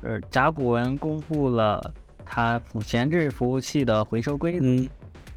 [0.00, 4.66] 呃，甲骨文公布了它闲置服务器的回收规则。
[4.66, 4.88] 嗯，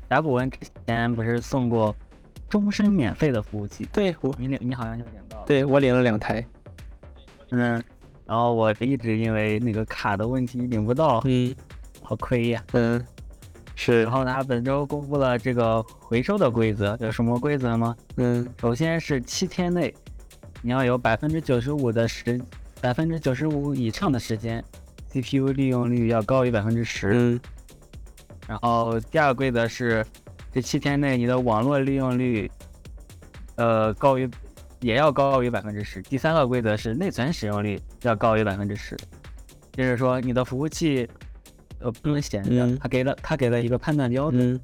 [0.10, 1.96] 甲骨文之前不是送过。
[2.48, 6.46] 终身免费的服务器，对我你领你好像就领到了，对我领了两台，
[7.50, 7.84] 嗯，
[8.26, 11.54] 然后我一直因为那个卡的问题领不到，嗯，
[12.02, 13.04] 好亏呀，嗯，
[13.76, 17.96] 是，然后呢本周公布了这个回收的规则，有什么规则吗？
[18.18, 19.94] 嗯，首先是七天内
[20.62, 22.42] 你要有百分之九十五的时，
[22.82, 24.64] 百分之九十五以上的时间
[25.10, 27.40] ，CPU 利用率要高于百分之十，嗯，
[28.48, 30.06] 然后第二个规则是。
[30.54, 32.50] 这七天内，你的网络利用率，
[33.58, 34.26] 呃，高于，
[34.80, 36.02] 也要高于百分之十。
[36.04, 38.96] 第三个规则是内存使用率要高于百分之十，
[39.74, 41.10] 就是说你的服务器，
[41.86, 42.78] 呃，不能闲着。
[42.78, 44.60] 他给了他给了一个判断标准，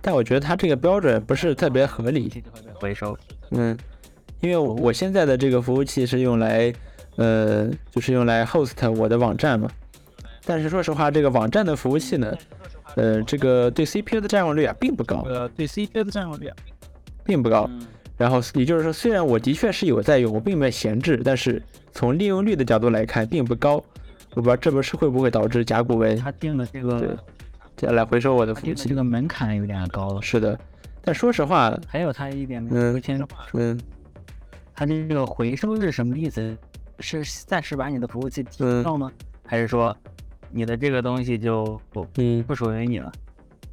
[0.00, 2.42] 但我觉得他这个标准不是特别合理。
[2.80, 3.16] 回收。
[3.50, 3.76] 嗯，
[4.40, 6.72] 因为我现在的这个服务器是用来，
[7.16, 9.68] 呃，就是用来 host 我的网站嘛。
[10.46, 12.34] 但是说实话，这个网站的服务器呢，
[12.94, 15.22] 呃，这个对 CPU 的占用率啊并不高。
[15.28, 16.56] 呃，对 CPU 的占用率啊
[17.22, 17.68] 并不高。
[18.16, 23.84] 然后也就是说，虽然我的确是有在用，我并没有闲置，但是从利用率的角度来看，并不高。
[24.36, 27.16] 我不知道这不是会不会导致甲骨文他定的这个
[27.74, 30.20] 再来回收我的服务器这个门槛有点高了。
[30.20, 30.58] 是的，
[31.00, 33.02] 但说实话，还有他一点，嗯
[33.54, 33.80] 嗯，
[34.74, 36.54] 他这个回收是什么意思？
[37.00, 39.10] 是暂时把你的服务器停掉吗？
[39.46, 39.96] 还是说
[40.50, 43.10] 你的这个东西就不嗯不属于你了？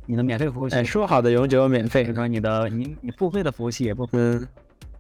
[0.05, 0.77] 你的免费服务器？
[0.77, 4.47] 哎，说好的永久免费，说你的你你付费的服务器也不嗯，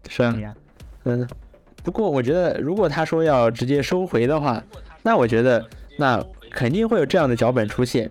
[0.09, 0.53] 是啊，
[1.05, 1.25] 嗯，
[1.83, 4.61] 不过我觉得如果他说要直接收回的话。
[5.03, 5.63] 那我觉得，
[5.97, 8.09] 那肯定会有这样的脚本出现，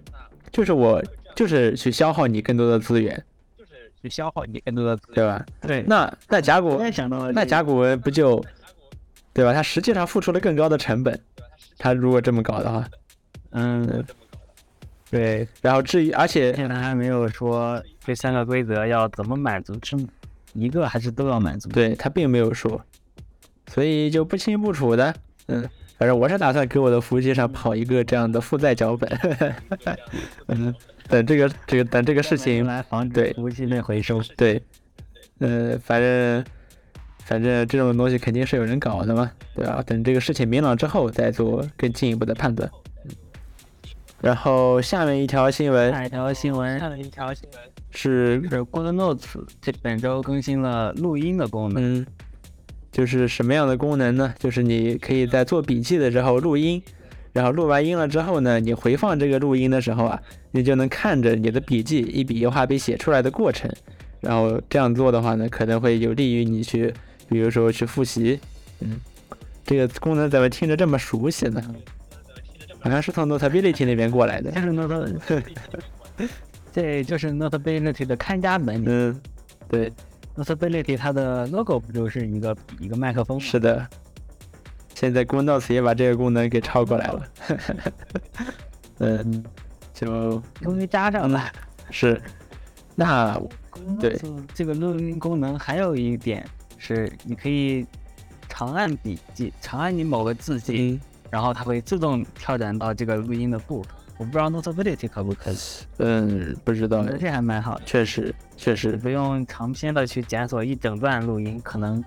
[0.50, 1.02] 就是我
[1.34, 3.24] 就是去消耗你更多的资源，
[3.56, 5.44] 就是去消耗你更多的，对吧？
[5.62, 5.82] 对。
[5.86, 6.78] 那那甲骨，
[7.32, 8.44] 那甲骨文不就，
[9.32, 9.54] 对吧？
[9.54, 11.18] 他实际上付出了更高的成本，
[11.78, 12.86] 他如果这么搞的话，
[13.52, 14.04] 嗯，
[15.10, 15.48] 对。
[15.62, 19.96] 然后至于，而且现在还没有说这三个规则要怎么满足，是
[20.52, 21.70] 一个还是都要满足？
[21.70, 22.78] 对他并没有说，
[23.68, 25.14] 所以就不清不楚的，
[25.46, 25.66] 嗯。
[26.02, 29.08] 反正我是打算给我的服务器上跑一个这样的负载脚本，
[30.48, 30.74] 嗯，
[31.06, 34.20] 等这个这个等这个事情来防止服务器内回收。
[34.36, 34.60] 对，
[35.38, 36.44] 呃，反正
[37.20, 39.80] 反正这种东西肯定是有人搞的嘛，对吧？
[39.86, 42.68] 等这个事情明朗之后再做更进一步的判断。
[44.20, 47.60] 然后下面一条新闻，下一条新闻，下面一条新闻
[47.92, 52.04] 是是 Google Notes 这本周更新了录音的功能。
[52.92, 54.34] 就是什么样的功能呢？
[54.38, 56.80] 就是你可以在做笔记的时候录音，
[57.32, 63.68] 然后录完音了之后呢，你回放这个录音的时候啊，你就能看着你的笔记一笔一画被写出来的过程。
[64.20, 66.92] 然后这样做的话呢，可能会有利于你去，
[67.28, 68.38] 比如说去复习。
[68.80, 69.00] 嗯，
[69.64, 71.60] 这个功能怎么听着这么熟悉呢？
[72.78, 74.50] 好像是从 Notability 那边过来的。
[74.50, 74.90] 就是 Not，
[76.72, 78.84] 这 就是 Notability 的看家本领。
[78.86, 79.20] 嗯，
[79.68, 79.90] 对。
[80.36, 83.38] Notability 它的 logo 不就是一个一个麦克风？
[83.38, 83.86] 是的，
[84.94, 87.28] 现在 Google Notes 也把这个功能给抄过来了。
[88.98, 89.44] 嗯，
[89.92, 91.44] 就终于加上了。
[91.90, 92.20] 是，
[92.94, 93.38] 那
[94.00, 94.18] 对
[94.54, 97.86] 这个录音功能还有一点是，你可以
[98.48, 100.98] 长按笔记，长按你某个字迹，
[101.30, 103.92] 然后它会自动跳转到这个录音的部分。
[104.22, 105.56] 我不知道 Notability 可不可以？
[105.98, 107.04] 嗯，不知道。
[107.18, 112.02] 这还蛮好，确实，确实不用长篇的去检索一整段录音，可能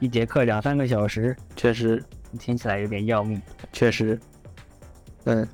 [0.00, 2.02] 一节课两三个小时，确实
[2.38, 3.38] 听起来有点要命。
[3.70, 4.18] 确实，
[5.24, 5.46] 嗯。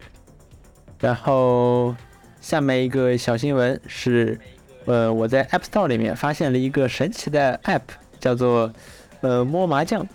[1.01, 1.93] 然后
[2.41, 4.39] 下面一个小新闻是，
[4.85, 7.83] 呃，我在 App Store 里面发现了一个神奇的 App，
[8.21, 8.73] 叫做
[9.21, 10.07] 呃摸麻将。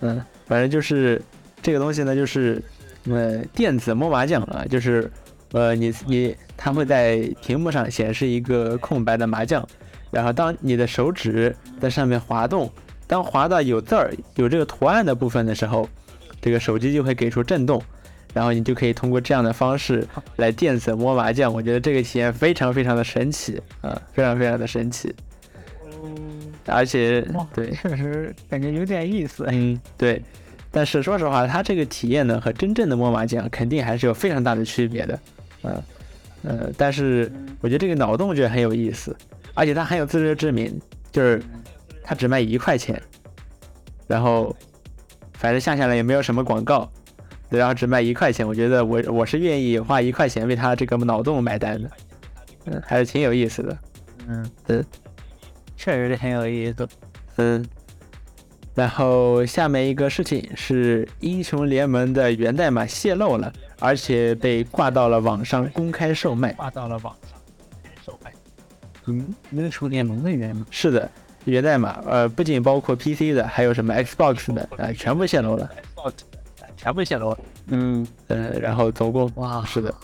[0.00, 1.22] 嗯，反正就是
[1.62, 2.62] 这个东西呢，就是
[3.06, 5.10] 呃电子摸麻将啊，就是。
[5.52, 9.66] 呃，你你，它会在屏幕上显示一个空白的麻将，
[10.10, 12.70] 然后当你的手指在上面滑动，
[13.06, 15.88] 当滑到有字儿、有这个图案的部分的时候，
[16.40, 17.82] 这个手机就会给出震动，
[18.32, 21.52] 然后你就可以通过这样的方式来电子摸麻将。
[21.52, 25.12] 我觉得这个体验非常非常的神奇啊，非常非常的神奇。
[26.02, 29.44] 嗯，而且对，确实感觉有点意思。
[29.50, 30.22] 嗯，对。
[30.70, 35.18] 但是说实话，它这个体验呢，和真正的摸麻将肯定还是有非常大的区别的。
[35.62, 35.82] 嗯，
[36.42, 39.16] 呃，但是我觉得这个脑洞就很有意思，
[39.54, 40.80] 而且它很有自知之明，
[41.12, 41.42] 就是
[42.02, 43.00] 它只卖一块钱，
[44.06, 44.54] 然后
[45.34, 46.90] 反正下下来也没有什么广告，
[47.48, 51.90] 然后只卖一块钱，我觉得我我是愿意花一块钱为它这个脑洞买单的，
[52.66, 53.78] 嗯，还是挺有意思的，
[54.28, 54.84] 嗯嗯，
[55.76, 56.88] 确实是很有意思，
[57.36, 57.64] 嗯。
[58.80, 66.54] 然后下面一个事情是英雄联盟的源代码泄露了，而且被挂到了网上公开售卖。
[66.54, 67.38] 挂到了网上
[68.02, 68.32] 售卖。
[69.04, 70.64] 嗯，英雄联盟的源码？
[70.70, 71.10] 是的，
[71.44, 75.70] 源代码，呃，不仅包括 PC 的，还有什么 Xbox 的，呃，全部泄露了。
[76.74, 77.38] 全部泄露了。
[77.66, 79.94] 嗯，呃，然后总共哇，是的。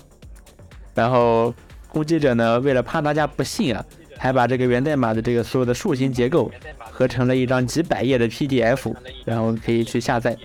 [0.95, 1.55] 然后
[1.89, 3.83] 攻击者呢，为了怕大家不信啊。
[4.19, 10.37] 还把这个源代码的这个所有的树形结构合成了一张几百页的 PDF，然后可以去下载，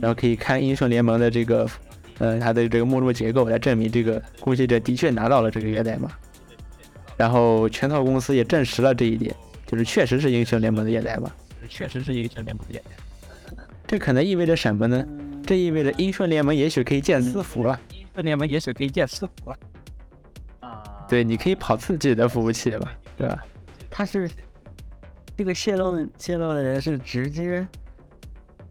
[0.00, 1.66] 然后可以看英雄联盟的这个，
[2.18, 6.10] 呃，它的这个目录结构来证明这个攻击者的确拿到了这个源代码。
[7.16, 9.34] 然后拳头公司也证实了这一点，
[9.66, 11.30] 就是确实是英雄联盟的源代码，
[11.68, 13.62] 确实是英雄联盟的源代码。
[13.86, 15.06] 这可能意味着什么呢？
[15.46, 17.78] 这意味着英雄联盟也许可以建私服了。
[17.92, 19.56] 英雄联盟也许可以建私服了。
[21.12, 23.44] 对，你可以跑自己的服务器嘛，对吧？
[23.90, 24.30] 他是
[25.36, 27.68] 这个泄露泄露的人是直接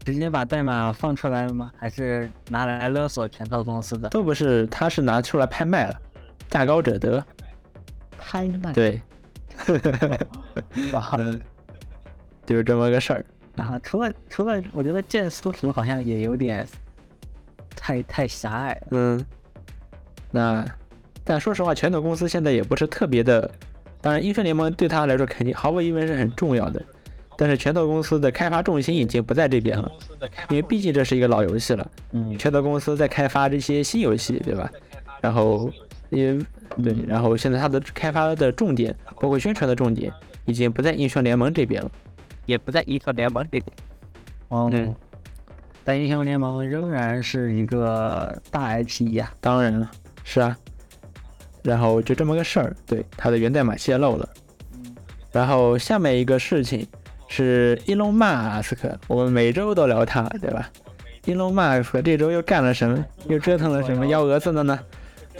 [0.03, 1.71] 直接把代码放出来了吗？
[1.77, 4.09] 还是拿来勒索拳头公司的？
[4.09, 6.01] 都不是，他是拿出来拍卖了，
[6.49, 7.23] 价高者得。
[8.17, 8.73] 拍卖？
[8.73, 8.99] 对，
[10.93, 11.15] 哇，
[12.43, 13.23] 就是这么个事儿。
[13.55, 16.67] 然后除了除了，我觉得剑苏图好像也有点
[17.75, 18.87] 太太狭隘了。
[18.89, 19.25] 嗯，
[20.31, 20.65] 那
[21.31, 23.49] 但说实话，拳头公司现在也不是特别的。
[24.01, 26.83] 当然，英雄联盟对他来说肯定毫无疑问是很重要的，
[27.37, 29.89] 但是拳头公司的开发重心已经不在这边了，
[30.49, 31.89] 因为毕竟这是一个老游戏了。
[32.11, 34.69] 嗯，拳头公司在开发这些新游戏，对吧？
[35.21, 35.71] 然后
[36.09, 36.37] 也
[36.83, 40.11] 对，然后现在它的开发的重点，包括宣传的重点，
[40.43, 41.89] 已经不在英雄联盟这边了，
[42.45, 43.65] 也不在英雄联盟这边。
[44.49, 44.93] 哦，嗯，
[45.85, 49.31] 但英雄联盟仍然是一个大 IP 呀。
[49.39, 49.89] 当然了，
[50.25, 50.57] 是啊。
[51.63, 54.27] 然后就这么个事儿，对，它的源代码泄露了。
[55.31, 56.85] 然后下面一个事情
[57.27, 60.69] 是伊隆马斯克，我们每周都聊他，对吧？
[61.25, 63.05] 伊隆马斯克这周又干了什么？
[63.27, 64.79] 又折腾了什么幺蛾子的呢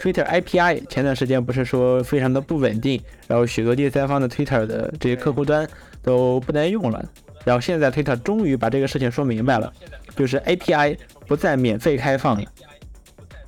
[0.00, 5.68] ？Twitter API 前段时间不是说非常的不稳定，然后许多第三方的 Twitter 的这些客户端
[6.02, 7.04] 都不能用了。
[7.44, 9.72] 然后现在 Twitter 终于把这个事情说明白了，
[10.14, 12.48] 就是 API 不再免费开放了，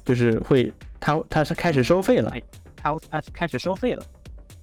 [0.04, 2.34] 就是会它它是开始收费了。
[2.85, 4.05] 它它开始收费了，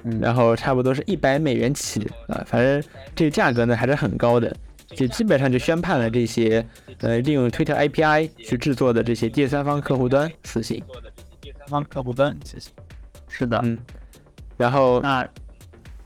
[0.04, 2.84] 嗯，然后差不多是一百美元起啊，反正
[3.16, 4.56] 这个价格呢还是很高的，
[4.90, 6.64] 就基本上就宣判了这些
[7.00, 10.84] 呃利用 Twitter API 去制作的这些第三方客户端死刑。
[11.42, 12.70] 第三方客户端，其实
[13.28, 13.76] 是的，嗯。
[14.56, 15.28] 然后那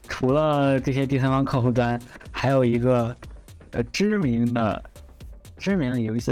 [0.08, 2.00] 除了这些第三方客户端，
[2.32, 3.14] 还有一个
[3.72, 4.82] 呃知名的
[5.58, 6.32] 知名的游戏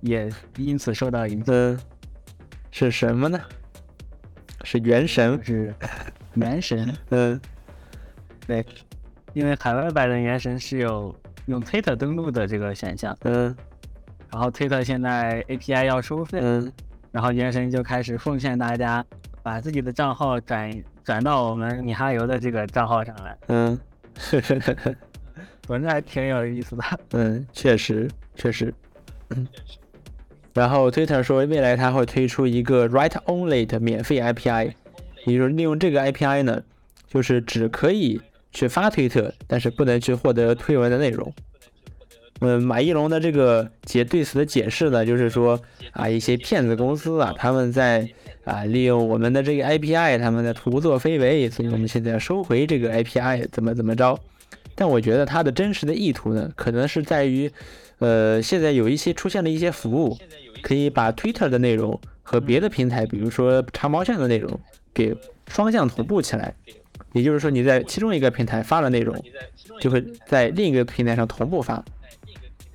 [0.00, 1.78] 也因此受到影响，
[2.70, 3.38] 是什么呢？
[4.64, 5.74] 是原神，是
[6.34, 7.40] 原神， 嗯，
[8.46, 8.64] 对，
[9.34, 11.14] 因为海外版的原神是有
[11.46, 13.54] 用 Twitter 登录的这个选项，嗯，
[14.32, 16.72] 然后 Twitter 现在 API 要收费，嗯，
[17.12, 19.04] 然后原神就开始奉劝大家
[19.42, 23.78] 把自己的账号转转到我们米哈游的这个账号上来，嗯，
[25.68, 28.72] 反正还挺有意思的，嗯，确实确实，
[29.30, 29.46] 嗯。
[30.54, 34.72] 然后 Twitter 说，未来它会推出一个 Write Only 的免费 API，
[35.26, 36.62] 也就是利用这个 API 呢，
[37.08, 38.20] 就是只可以
[38.52, 41.34] 去发推特，但是不能去获得推文的内容。
[42.40, 45.60] 嗯，马一龙的这个解对此的解释呢，就是说
[45.92, 48.08] 啊，一些骗子公司啊，他们在
[48.44, 54.18] 啊利用我们的这个 API，他们在胡作非为，所以我们现在要收回这个 API，怎么怎么着？
[54.74, 57.50] 但我觉得它的真实的意图呢，可能是在于，
[57.98, 60.16] 呃，现在有一些出现了一些服务。
[60.62, 64.58] 可以把 Twitter 的内容和别的平台，比如说长毛象的内容，
[64.94, 65.14] 给
[65.46, 66.54] 双向同步起来。
[67.12, 69.14] 也就是说，你在其中一个平台发了内容，
[69.78, 71.84] 就会在另一个平台上同步发。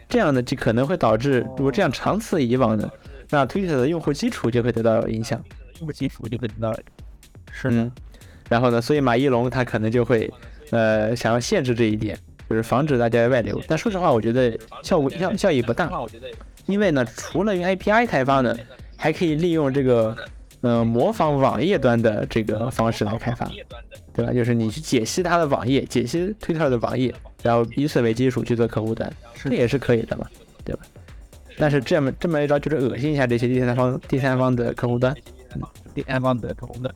[0.07, 2.87] 这样呢，就可能会导致，如果这样长此以往呢，
[3.31, 5.43] 那 Twitter 的用户基础就会得到影响。
[5.79, 6.71] 用户基础就会得到，
[7.51, 7.91] 是的。
[8.49, 10.31] 然后呢，所以马一龙他可能就会，
[10.69, 12.15] 呃，想要限制这一点，
[12.49, 13.61] 就是防止大家外流。
[13.67, 15.89] 但说实话，我觉得效果效效益不大。
[16.65, 18.55] 因为呢，除了用 API 开发呢，
[18.95, 20.15] 还可以利用这个，
[20.61, 23.49] 呃，模仿网页端的这个方式来开发，
[24.13, 24.31] 对吧？
[24.31, 30.27] 就是你去解析它的网页，解析 Twitter 的网页，然后以此为基础去做客户端，这也是可以的嘛，
[30.63, 30.81] 对吧？
[31.57, 35.15] 但是这么这么一招，就是恶心一下这些第三方第三方的客户端，
[35.95, 36.93] 第三方的客户端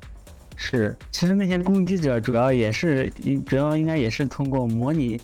[0.55, 3.11] 是，其实那些攻击者主要也是，
[3.45, 5.19] 主要应该也是通过模拟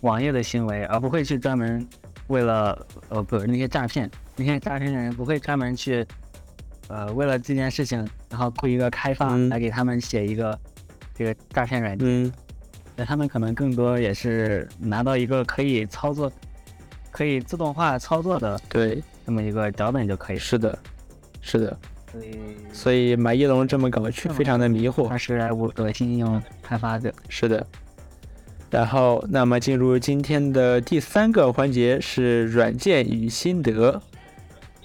[0.00, 1.86] 网页的行为，而不会去专门。
[2.28, 6.06] 为了呃不那些诈骗，那些诈骗的人不会专门去，
[6.86, 10.56] 呃为了这件事情，然后雇一个开发来给他们写一个
[11.12, 12.32] 这个诈骗软件，嗯
[12.94, 16.30] 那他们可能更多也是拿到一个可以操作、
[17.10, 20.38] 可以自动化操作的对这么一个脚本就可以。
[20.38, 20.78] 是的，
[21.40, 21.76] 是的。
[22.12, 22.38] 所以
[22.72, 25.08] 所以马一龙这么搞却非常的迷惑。
[25.08, 27.12] 他是我恶心应用开发的。
[27.28, 27.66] 是的。
[28.70, 34.00] 然后，那么进入今天的第三个环节是软件与心得。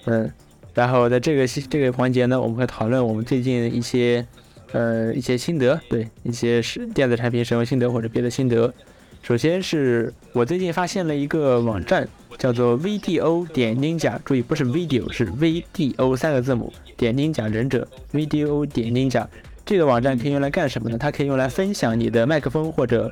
[0.06, 0.32] 嗯，
[0.74, 4.26] 然后在这个这个环节呢，我们会讨论我们最近一些
[4.72, 8.74] 呃一些心得，对一些是电子产品使用心得或者别的心得。
[9.22, 12.08] 首先是我最近发现了一个网站，
[12.40, 19.28] 叫做 VDO 点 Ninja，注意不是 video，是 VDO 三个字母点 Ninja 忍者 VDO 点 Ninja。
[19.64, 20.98] 这个网站可以用来干什么呢？
[20.98, 23.12] 它可以用来分享你的麦克风或者。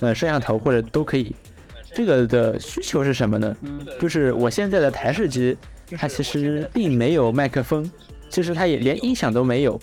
[0.00, 1.34] 呃，摄像头或者都可以。
[1.94, 3.56] 这个的需求是什么呢？
[4.00, 5.56] 就是我现在的台式机，
[5.96, 7.90] 它其实并没有麦克风，
[8.28, 9.80] 其实它也连音响都没有。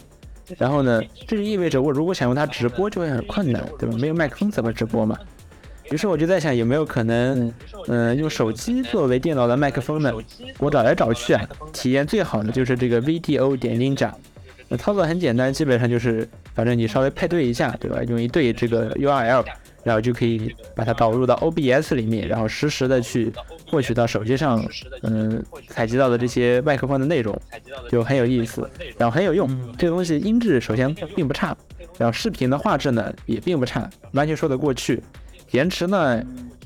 [0.58, 3.98] 然后呢，这就意味着我如果想用它直播就会很困难，对吧？
[3.98, 5.18] 没有麦克风怎么直播嘛？
[5.92, 7.54] 于是我就在想，有没有可能，
[7.88, 10.14] 嗯，用手机作为电脑的麦克风呢？
[10.60, 14.12] 我找来找去啊，体验最好的就是这个 VDO 点 Ninja。
[14.70, 18.02] 那操作很简单，基本上就是，反正你稍微配对一下，对吧？
[18.04, 19.46] 用一对这个 URL，
[19.88, 23.32] 然后就可以把它导入到 OBS 里面，然后实时的去
[23.72, 24.62] 获取到手机上，
[25.04, 27.34] 嗯，采集到的这些麦克风的内容，
[27.90, 29.48] 就很有意思，然后很有用。
[29.78, 31.56] 这个东西音质首先并不差，
[31.98, 35.02] 然后视频的画质呢也并不差，完全说得过去。
[35.52, 36.22] 延迟呢，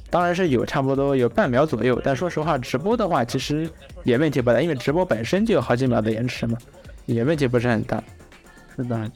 [0.10, 2.02] 当然是有，差不多有半秒左右。
[2.04, 3.70] 但说实话，直播的话其实
[4.04, 6.58] 也问题不大，因为直播本身就有好几秒的延迟嘛，
[7.06, 8.04] 也问题不是很大。
[8.76, 9.12] 是的，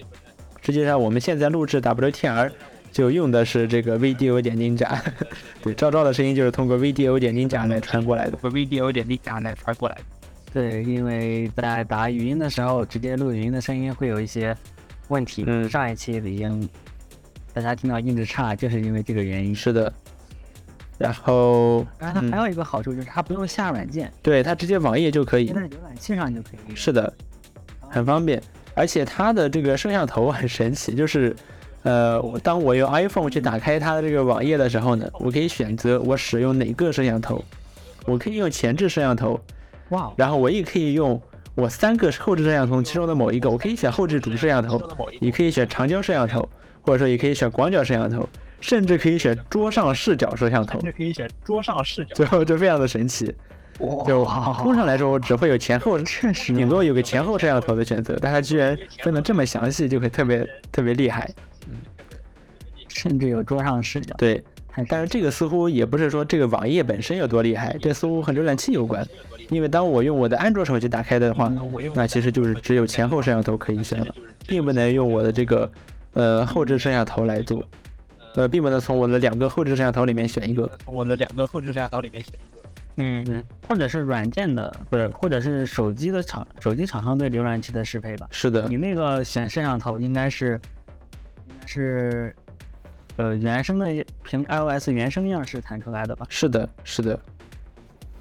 [0.61, 2.51] 实际上我们现在录制 WTR
[2.95, 5.03] 就用的是这个 VDO 点金甲，
[5.61, 10.01] 对，赵赵的声音就是通过 VDO 点金甲来传过来的，VDO 点金甲来传过来的。
[10.53, 14.55] 对，因为在打语音的时候，直接录语音的声音会有一些
[15.09, 15.43] 问题。
[15.45, 16.69] 嗯，上一期已经。
[17.53, 19.53] 大家听到音质差，就是因为这个原因。
[19.53, 19.93] 是的，
[20.97, 26.75] 然后，然后它还有一个好处就是它不用下软件，对，它直接网页就可以，在浏览器上就可以。
[26.75, 27.13] 是的，
[27.89, 28.41] 很方便，
[28.73, 31.35] 而且它的这个摄像头很神奇，就是，
[31.85, 37.41] 呃，当我用 iPhone 去打开它的这个网页的时候呢，我可以选择我使用哪个摄像头，
[38.05, 39.39] 我可以用前置摄像头，
[39.91, 41.21] 哇，然后我也可以用
[41.55, 44.81] 我三个后置摄像头其中的某一个，我可以选后置主摄像头，
[45.21, 46.47] 也可以选长焦摄像头。
[46.87, 48.29] 或者说也可以选广角摄像头，
[48.61, 53.33] 甚至可以选桌上视角摄像头，甚至可以选桌上视角，最后就非常的神奇。
[54.05, 54.23] 就
[54.59, 61.27] 通常来说，我只会有前后，确实，顶多有个前后摄像头的选择，但它居然分得这么详细，就会特别特别厉害。
[63.05, 64.13] 嗯，甚至有桌上视角。
[64.17, 64.43] 对，
[64.89, 69.05] 但是这个似乎也不是说这个网页本身有多厉害，这似乎和浏览器有关。
[69.49, 71.51] 因为当我用我的安卓手机打开的话，
[71.93, 74.13] 那其实就是只有前后摄像头可以选了，
[74.47, 75.71] 并不能用我的这个。
[76.13, 77.61] 呃，后置摄像头来做，
[78.35, 82.61] 呃，并不能从我的两个后置摄像头里面选一个，我的两个后置摄像头里面选一个，
[82.95, 88.29] 嗯嗯，或者是软件的，不是，或者是手机的厂，手机厂商对浏览器的适配吧？
[88.31, 90.57] 是的，你那个选摄像头应该是，
[91.49, 92.33] 应该是，
[93.17, 93.85] 呃，原生的
[94.23, 96.25] 凭 iOS 原生样式弹出来的吧？
[96.29, 97.19] 是的，是的，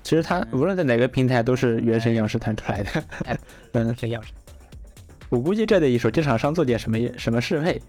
[0.03, 3.05] 其实它无论在哪个平台都是原生样式弹出来的，
[3.73, 4.33] 嗯，这样式。
[5.31, 7.81] 我估计这得手机厂商做点什么什么适配，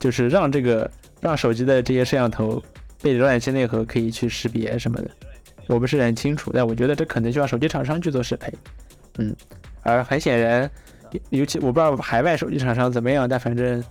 [0.00, 0.90] 就是让这个
[1.20, 2.60] 让手机的这些摄像头
[3.00, 5.10] 被浏览器内核可以去识别什么的，
[5.68, 8.52] 我不是很清楚，但我觉得这可能需要手机厂商去做适配。
[9.18, 9.32] 嗯，
[9.82, 10.68] 而很显然，
[11.30, 13.84] 尤其我不知道海外手机厂商怎么样，但反正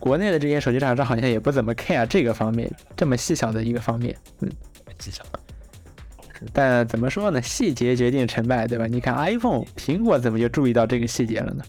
[0.00, 4.16] 国内的这些手机厂商好像也不怎么 care 这个方面这么细小的一个方面。
[4.40, 4.50] 嗯，
[4.98, 5.22] 细小。
[6.54, 7.40] 但怎么说呢？
[7.42, 8.86] 细节决定成败，对吧？
[8.86, 11.62] 你看 iPhone 苹果怎么就注意到这个细节了呢？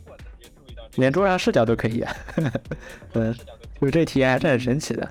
[0.95, 2.15] 连桌上视角都可以啊，
[3.13, 3.35] 嗯，
[3.81, 5.09] 就这体验还是很神奇的。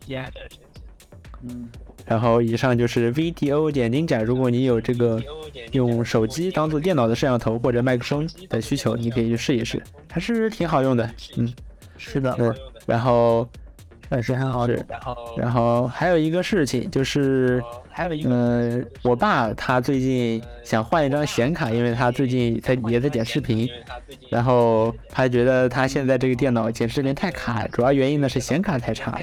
[0.00, 0.80] 体验还是很神奇。
[1.42, 1.68] 嗯，
[2.06, 5.22] 然后以上就是 VDO 点 Ninja，如果你有这个
[5.72, 11.10] 用手机当做电脑的摄像头或者麦克风的需求，你可以去试一试，还是挺好用的。
[11.36, 11.52] 嗯，
[11.98, 12.32] 是的。
[12.32, 12.50] 对，
[12.86, 13.46] 然后
[14.08, 14.82] 还是很好使。
[14.88, 17.62] 然后，然后还有一个事情就是。
[17.90, 23.68] 还有一个，嗯，我爸他最近想换一张显卡，因为他最近在也在剪视频，
[24.30, 29.20] 然后他觉得他现在这个电脑剪视频太卡，主要原因呢是显卡太差。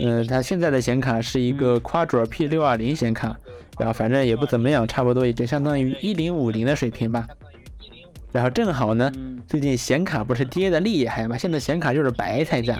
[0.00, 3.36] 嗯，他现在的显卡是一个 Quadro P 六二零显卡，
[3.78, 7.28] 然后反正也不怎么样，差不多也就相当于一零五零的水平吧。
[8.32, 9.10] 然后正好呢，
[9.46, 12.78] 最近显卡不是跌的厉害嘛，现在显卡就是白菜价。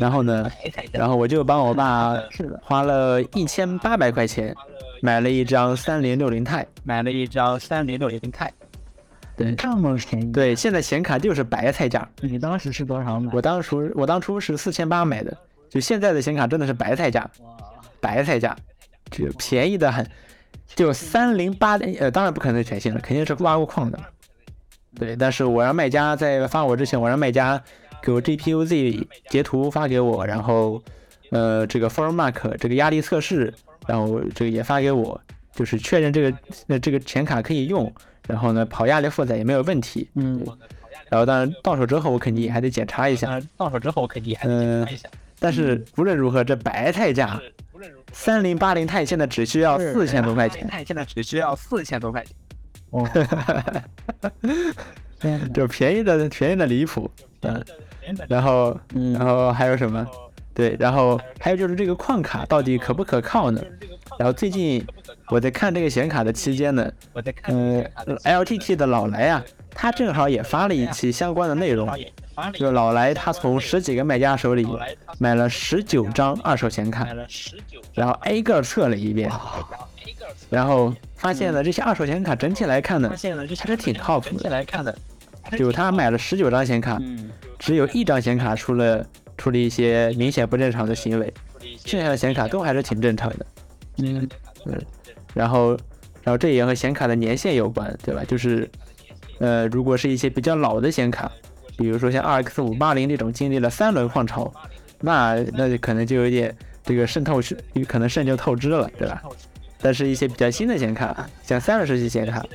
[0.00, 0.50] 然后呢，
[0.92, 2.14] 然后我就帮我爸
[2.62, 4.52] 花了一千八百块钱
[5.00, 8.52] 买了一张三零六零钛，买了一张三零六零钛。
[9.36, 10.32] 对，这么便宜。
[10.32, 12.08] 对，现在显卡就是白菜价。
[12.20, 13.30] 你当时是多少买？
[13.32, 15.36] 我当初我当初是四千八买的，
[15.70, 17.28] 就现在的显卡真的是白菜价。
[18.00, 18.56] 白菜价，
[19.12, 20.04] 就便宜的很，
[20.74, 23.98] 就三零八零，呃，当然不可能是全新的，肯定是挖过矿的。
[24.94, 27.62] 对，但是我让卖家在发我之前，我让卖家。
[28.04, 30.82] 给我 GPU Z 截图发给我，然后，
[31.30, 33.54] 呃，这个 Form Mark 这个压力测试，
[33.86, 35.20] 然后这个也发给我，
[35.54, 36.36] 就是确认这个
[36.66, 37.94] 呃这个显卡可以用，
[38.26, 40.44] 然后呢跑压力负载也没有问题，嗯，
[41.08, 47.40] 然后当然到手之后我肯定还得检查一下，到手之后我肯定还得检查一下，但是无论如何这白菜价，
[48.12, 52.34] 三零八零钛现在只需要四千多块钱，钛现在只需要四千多块钱，
[52.92, 53.06] 哦，
[55.52, 57.10] 就便宜的便宜的离谱，
[57.42, 57.62] 嗯。
[58.28, 58.76] 然后，
[59.14, 60.04] 然后还有什么？
[60.52, 63.62] 对，然后还有就是这个矿卡到底可不可靠呢？
[64.18, 64.84] 然后最近
[65.28, 66.92] 我在看这个显卡的期间呢，
[67.44, 67.82] 嗯
[68.24, 71.88] ，LTT 的老来啊，他正好也发了一期相关的内容，
[72.54, 74.66] 就老来他从十几个卖家手里
[75.18, 77.06] 买了十九张二手显卡，
[77.94, 79.30] 然后挨个测了一遍，
[80.50, 84.64] 然后发现了这些二手显卡整体来看呢，发现了这还是挺靠谱的。
[85.56, 87.00] 就他买了十九张显卡，
[87.58, 89.06] 只有一张显卡出了
[89.36, 91.32] 出了一些明显不正常的行为，
[91.84, 93.46] 剩下的显卡都还是挺正常的。
[93.98, 94.28] 嗯
[94.66, 94.80] 嗯，
[95.32, 95.76] 然后
[96.22, 98.24] 然后这也和显卡的年限有关，对吧？
[98.26, 98.68] 就是
[99.38, 101.30] 呃，如果是一些比较老的显卡，
[101.76, 104.52] 比如说像 RX 五八零这种经历了三轮换潮，
[105.00, 107.56] 那那就可能就有点这个渗透是
[107.86, 109.22] 可能渗就透支了，对吧？
[109.82, 112.46] 但是一些比较新的显卡，像三十时期显卡，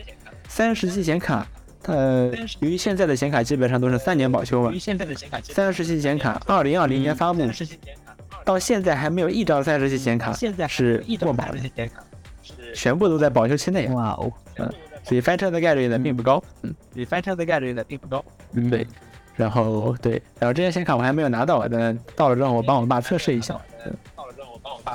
[0.47, 1.45] 三十时期显卡。
[1.83, 4.73] 呃，由于现在的显卡基本上都是三年保修嘛，
[5.43, 7.41] 三十系显卡二零二零年发布，
[8.43, 10.33] 到现在还没有一张三十系显卡
[10.67, 11.89] 是过保的，
[12.73, 13.87] 全部都在保修期内。
[13.89, 14.69] 哇哦，嗯，
[15.03, 18.25] 所以翻车的概率呢并不高，嗯，所以翻车的概率呢并不高。
[18.51, 18.85] 嗯，对，
[19.37, 23.57] 然后对，然后这些显卡我还没有拿到，等到了之后我帮我爸测试一下。
[23.85, 23.95] 嗯。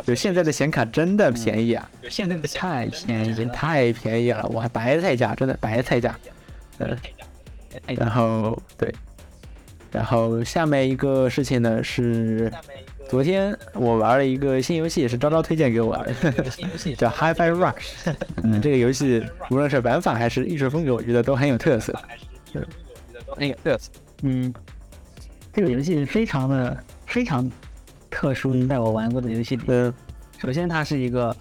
[0.04, 6.16] 就现在的显卡真的便宜啊，现在的太便宜，太便宜了，我还白菜价，真的白菜价。
[6.78, 6.96] 嗯，
[7.96, 8.92] 然后对，
[9.90, 12.50] 然后下面一个事情呢是，
[13.08, 16.12] 昨天我玩了一个新游戏，是昭昭推荐给我的，
[16.96, 18.14] 叫 HiFi Rush。
[18.42, 21.94] 嗯，这个游戏无论是玩法还是艺术风格，我觉得都很有特色。
[23.36, 23.90] 那个特色，
[24.22, 24.52] 嗯，
[25.52, 27.50] 这个游戏非常的非常
[28.12, 29.92] 特殊，在我玩过的游戏里，嗯，
[30.38, 31.34] 首先它是一个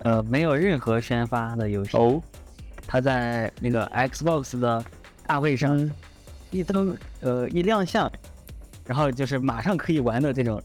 [0.00, 1.96] 呃没有任何宣发的游戏。
[1.96, 2.20] 哦。
[2.92, 4.84] 它在那个 Xbox 的
[5.24, 5.88] 大会上
[6.50, 8.10] 一登呃一亮相，
[8.84, 10.60] 然后就是马上可以玩的这种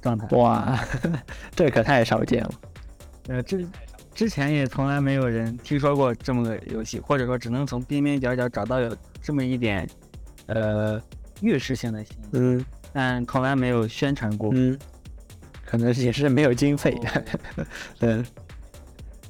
[0.00, 0.26] 状态。
[0.28, 0.78] 哇，
[1.54, 2.50] 这可太少见了。
[3.28, 3.68] 呃，之
[4.14, 9.86] 之前也从来没有人听说过这么个游戏，或者说只能从边边角角找到有这么一点
[10.46, 10.98] 呃
[11.42, 12.28] 预示性的信息。
[12.32, 12.64] 嗯，
[12.96, 14.50] 但从来没有宣传过。
[14.54, 14.76] 嗯，
[15.64, 16.98] 可能也是没有经费。
[18.00, 18.24] 嗯，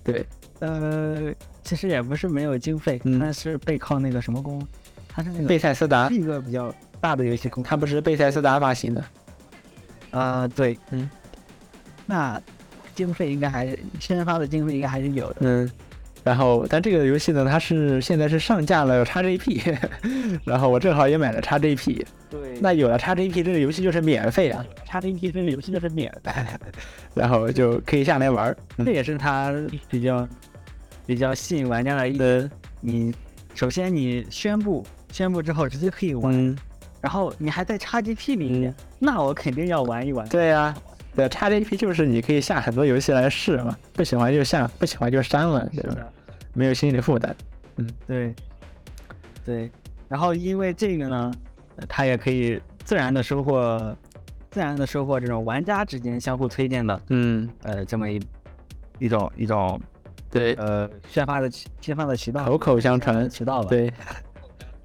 [0.04, 0.24] 对，
[0.60, 1.34] 呃。
[1.66, 4.64] 其实也不是没有经费，但是背靠那个什么公，
[5.08, 9.04] 它是那个贝塞斯达，是一个比较大的游戏公司，它不是贝塞斯达发行的。
[10.12, 11.10] 啊，对，嗯，
[12.06, 12.40] 那
[12.94, 15.38] 经费应该还宣发的经费应该还是有的。
[15.40, 15.68] 嗯，
[16.26, 19.78] 然后但这个游戏呢，它是现在是上架了 XGP，
[20.44, 22.04] 然后我正好也买了 XGP。
[22.28, 26.32] 对，那有了 XGP，这个游戏就是免费啊！XGP 这个游戏就是免的，
[27.14, 28.54] 然后就可以下来玩。
[28.84, 29.52] 这也是它
[29.88, 30.28] 比较。
[31.06, 32.50] 比较吸引玩家的一个，
[32.80, 33.14] 你
[33.54, 36.56] 首先你宣布宣布之后直接可以玩，
[37.00, 40.28] 然后你还在 XGP 里面，那我肯定要玩一玩。
[40.28, 40.74] 对呀，
[41.16, 45.96] 对，XGP 就是你可以下很多游戏来试嘛，不喜欢就下，不喜欢就删了，对吧？
[46.52, 47.34] 没有心理负担。
[47.76, 48.34] 嗯，对，
[49.44, 49.70] 对。
[50.08, 51.32] 然后因为这个呢，
[51.88, 53.96] 它也可以自然的收获，
[54.50, 58.20] 自然的收获这种玩家之间相互推荐的，嗯，呃，这么一
[58.98, 59.80] 一种一种。
[60.30, 61.50] 对，呃，宣发的
[61.80, 63.68] 宣发的渠道，口口相传渠道吧。
[63.70, 63.90] 对，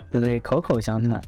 [0.09, 1.21] 对对，口口相传。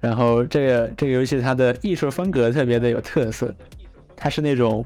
[0.00, 3.54] 然后这个这个游戏它的艺术风格特别的有特色，
[4.18, 4.84] 它是那种，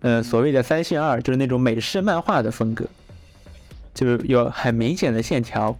[0.00, 2.84] 呃，所谓的三线二，就是那种美式漫画的风格，
[3.94, 5.76] 就是有很明显的线条，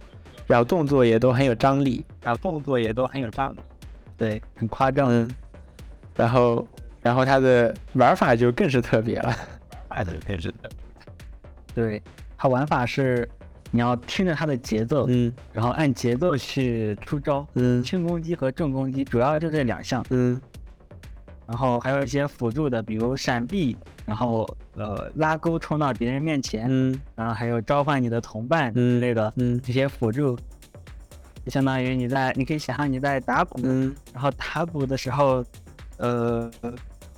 [0.47, 3.59] 然后动作也都很有张力，然后动作也都很有张力，
[4.17, 5.09] 对，很夸张。
[5.09, 5.29] 嗯。
[6.15, 6.67] 然后，
[6.99, 9.35] 然后它的玩法就更是特别了，
[9.89, 10.69] 爱的更是的。
[11.75, 12.01] 对，
[12.35, 13.29] 它玩法是
[13.69, 20.41] 你要听着它的节奏，嗯，然后按节奏去出招，嗯，轻攻击和重攻击主要就这两项，嗯，
[21.47, 23.75] 然后还有一些辅助的，比如闪避，
[24.05, 30.35] 然后呃拉钩冲到别人面前，嗯，然后还有召唤你的同伴之类的，嗯，这些辅助，
[31.43, 35.43] 就相当于你在，你可以想象你在打鼓，嗯，然后打鼓的时候，
[35.97, 36.51] 呃，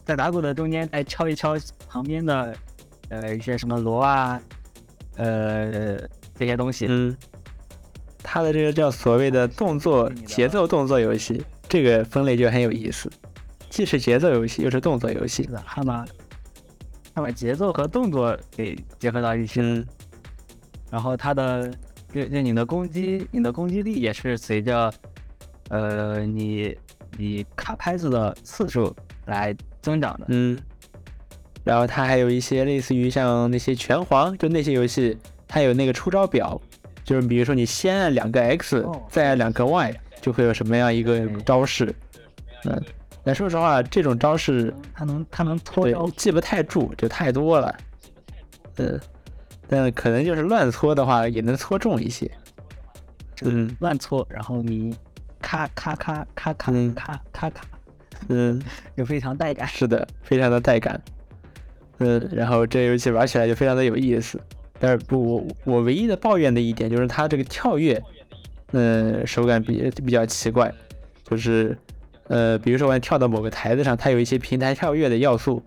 [0.06, 1.56] 在打鼓的中间再敲一敲
[1.88, 2.56] 旁边的。
[3.12, 4.40] 呃，一些什么锣啊，
[5.16, 5.98] 呃，
[6.36, 7.18] 这些东西，嗯，
[8.22, 13.12] 它的这个叫所谓的动作节奏动作游戏，这个分类就很有意思，
[13.70, 16.06] 既是节奏游戏，又是动作游戏，他把
[17.14, 19.86] 他把节奏和动作给结合到一起，嗯，
[20.92, 21.72] 然后它的
[22.14, 24.92] 就就你的攻击，你的攻击力也是随着
[25.70, 26.76] 呃你
[27.18, 28.96] 你卡拍子的次数
[29.26, 30.58] 来增长的，嗯。
[31.66, 35.16] 然后它还有一些类似于像那些拳皇，就那些游戏，
[35.48, 36.60] 它有那个出招表，
[37.04, 41.94] 就是比如说你先按两个 X，再按两个 Y，就会有什么样一个招式。
[42.64, 42.82] 嗯，
[43.24, 47.76] 但说实话，这种招式它能它能搓招，记不太住，就太多了。
[48.78, 49.00] 嗯，
[49.68, 52.30] 但可能就是乱搓的话，也能搓中一些。
[53.44, 54.96] 嗯，乱搓，然后你。
[55.42, 57.66] 咔咔咔咔咔嗯咔咔咔，
[58.28, 58.62] 嗯，
[58.98, 59.66] 就非常带感。
[59.66, 61.02] 是的，非常的带感。
[62.00, 64.38] 嗯，然后这游戏玩起来就非常的有意思。
[64.80, 68.04] 但是不，我我唯一的抱怨的一点就是它这个跳跃，
[68.74, 70.72] 嗯，手感比比较奇怪，
[71.24, 71.76] 就是
[72.30, 75.62] 呃，比如说我想跳到某个台子上，它有一些平台跳跃的要素，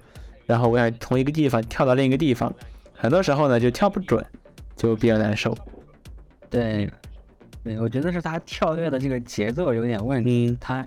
[0.47, 2.55] 然后我想从一个地方跳到另一个地方，
[2.95, 4.25] 很多时候呢就跳不准，
[4.77, 5.57] 就比较难受。
[6.49, 6.89] 对，
[7.65, 10.51] 对，我觉得是他跳跃的这个节奏有点问题。
[10.51, 10.59] 嗯。
[10.61, 10.87] 他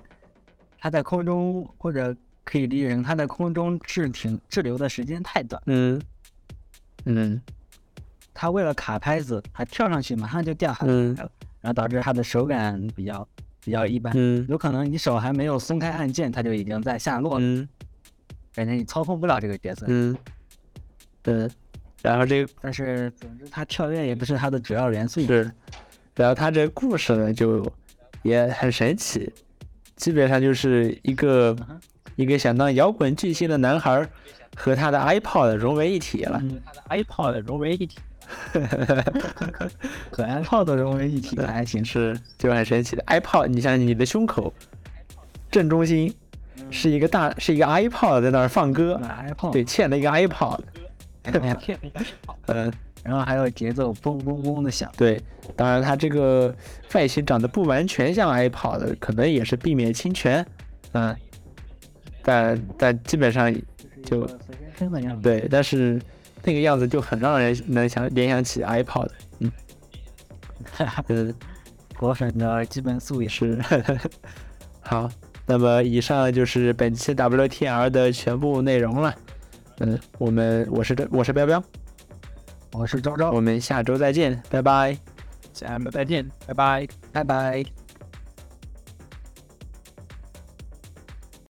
[0.80, 6.02] 他在空中或者可以理解成他在空中滞停滞留的时间太短，嗯。
[7.06, 7.42] 嗯。
[8.34, 11.16] 他为了卡拍子，他跳上去马上就掉下来嗯。
[11.16, 13.28] 了，然后导致他的手感比较
[13.66, 14.14] 比较一般。
[14.16, 17.68] 嗯有可能你手还没有松开按键，它就已经在下落了，嗯
[18.54, 19.86] 感觉你操控不了这个角色。
[19.90, 20.16] 嗯，
[21.22, 21.50] 对，
[22.02, 25.20] 然后这个但是总之，他跳跃也不是它的主要元素。
[25.26, 25.52] 是，
[26.16, 27.70] 然后他这故事呢就
[28.24, 29.30] 也很神奇，
[29.98, 31.82] 基本上就是一个嗯
[32.16, 34.10] 一个想当摇滚巨星的男孩儿
[34.56, 36.40] 和他的 iPod 融为一体了。
[36.42, 37.98] 嗯，他的 iPod 融为一体，
[40.12, 41.84] 和 iPod 融为一体的还行。
[41.84, 43.04] 是，就很神奇的。
[43.08, 44.54] iPod，你像你的胸口
[45.52, 46.14] 正中心
[46.72, 49.52] 是一个大是一个 iPod 在那儿放歌，iPod。
[49.52, 50.60] 对，嵌了一个 iPod，
[51.24, 51.58] 哎
[52.48, 52.72] 嗯，
[53.04, 54.92] 然后还有节奏嘣嘣嘣的响。
[54.98, 55.22] 对，
[55.56, 56.54] 当然它这个
[56.94, 60.46] 外形长得不完全像 iPod，可能也是避免侵权，
[60.94, 61.16] 嗯，
[62.24, 63.54] 但但基本上
[64.04, 64.28] 就。
[65.24, 66.02] 对，但是
[66.46, 69.52] 那个样子就很让人能想联想起 iPod，嗯
[71.08, 71.36] 嗯
[71.98, 73.30] 果粉的基本素养。
[73.30, 73.60] 是，
[74.82, 75.10] 好，
[75.46, 79.16] 那么以上就是本期 WTR 的全部内容了，
[79.80, 81.64] 嗯，我们我是这我是彪彪，
[82.74, 84.98] 我是周周我，们下周再见，拜拜。
[85.54, 86.88] 下周再见，拜拜。
[87.12, 87.85] 拜拜。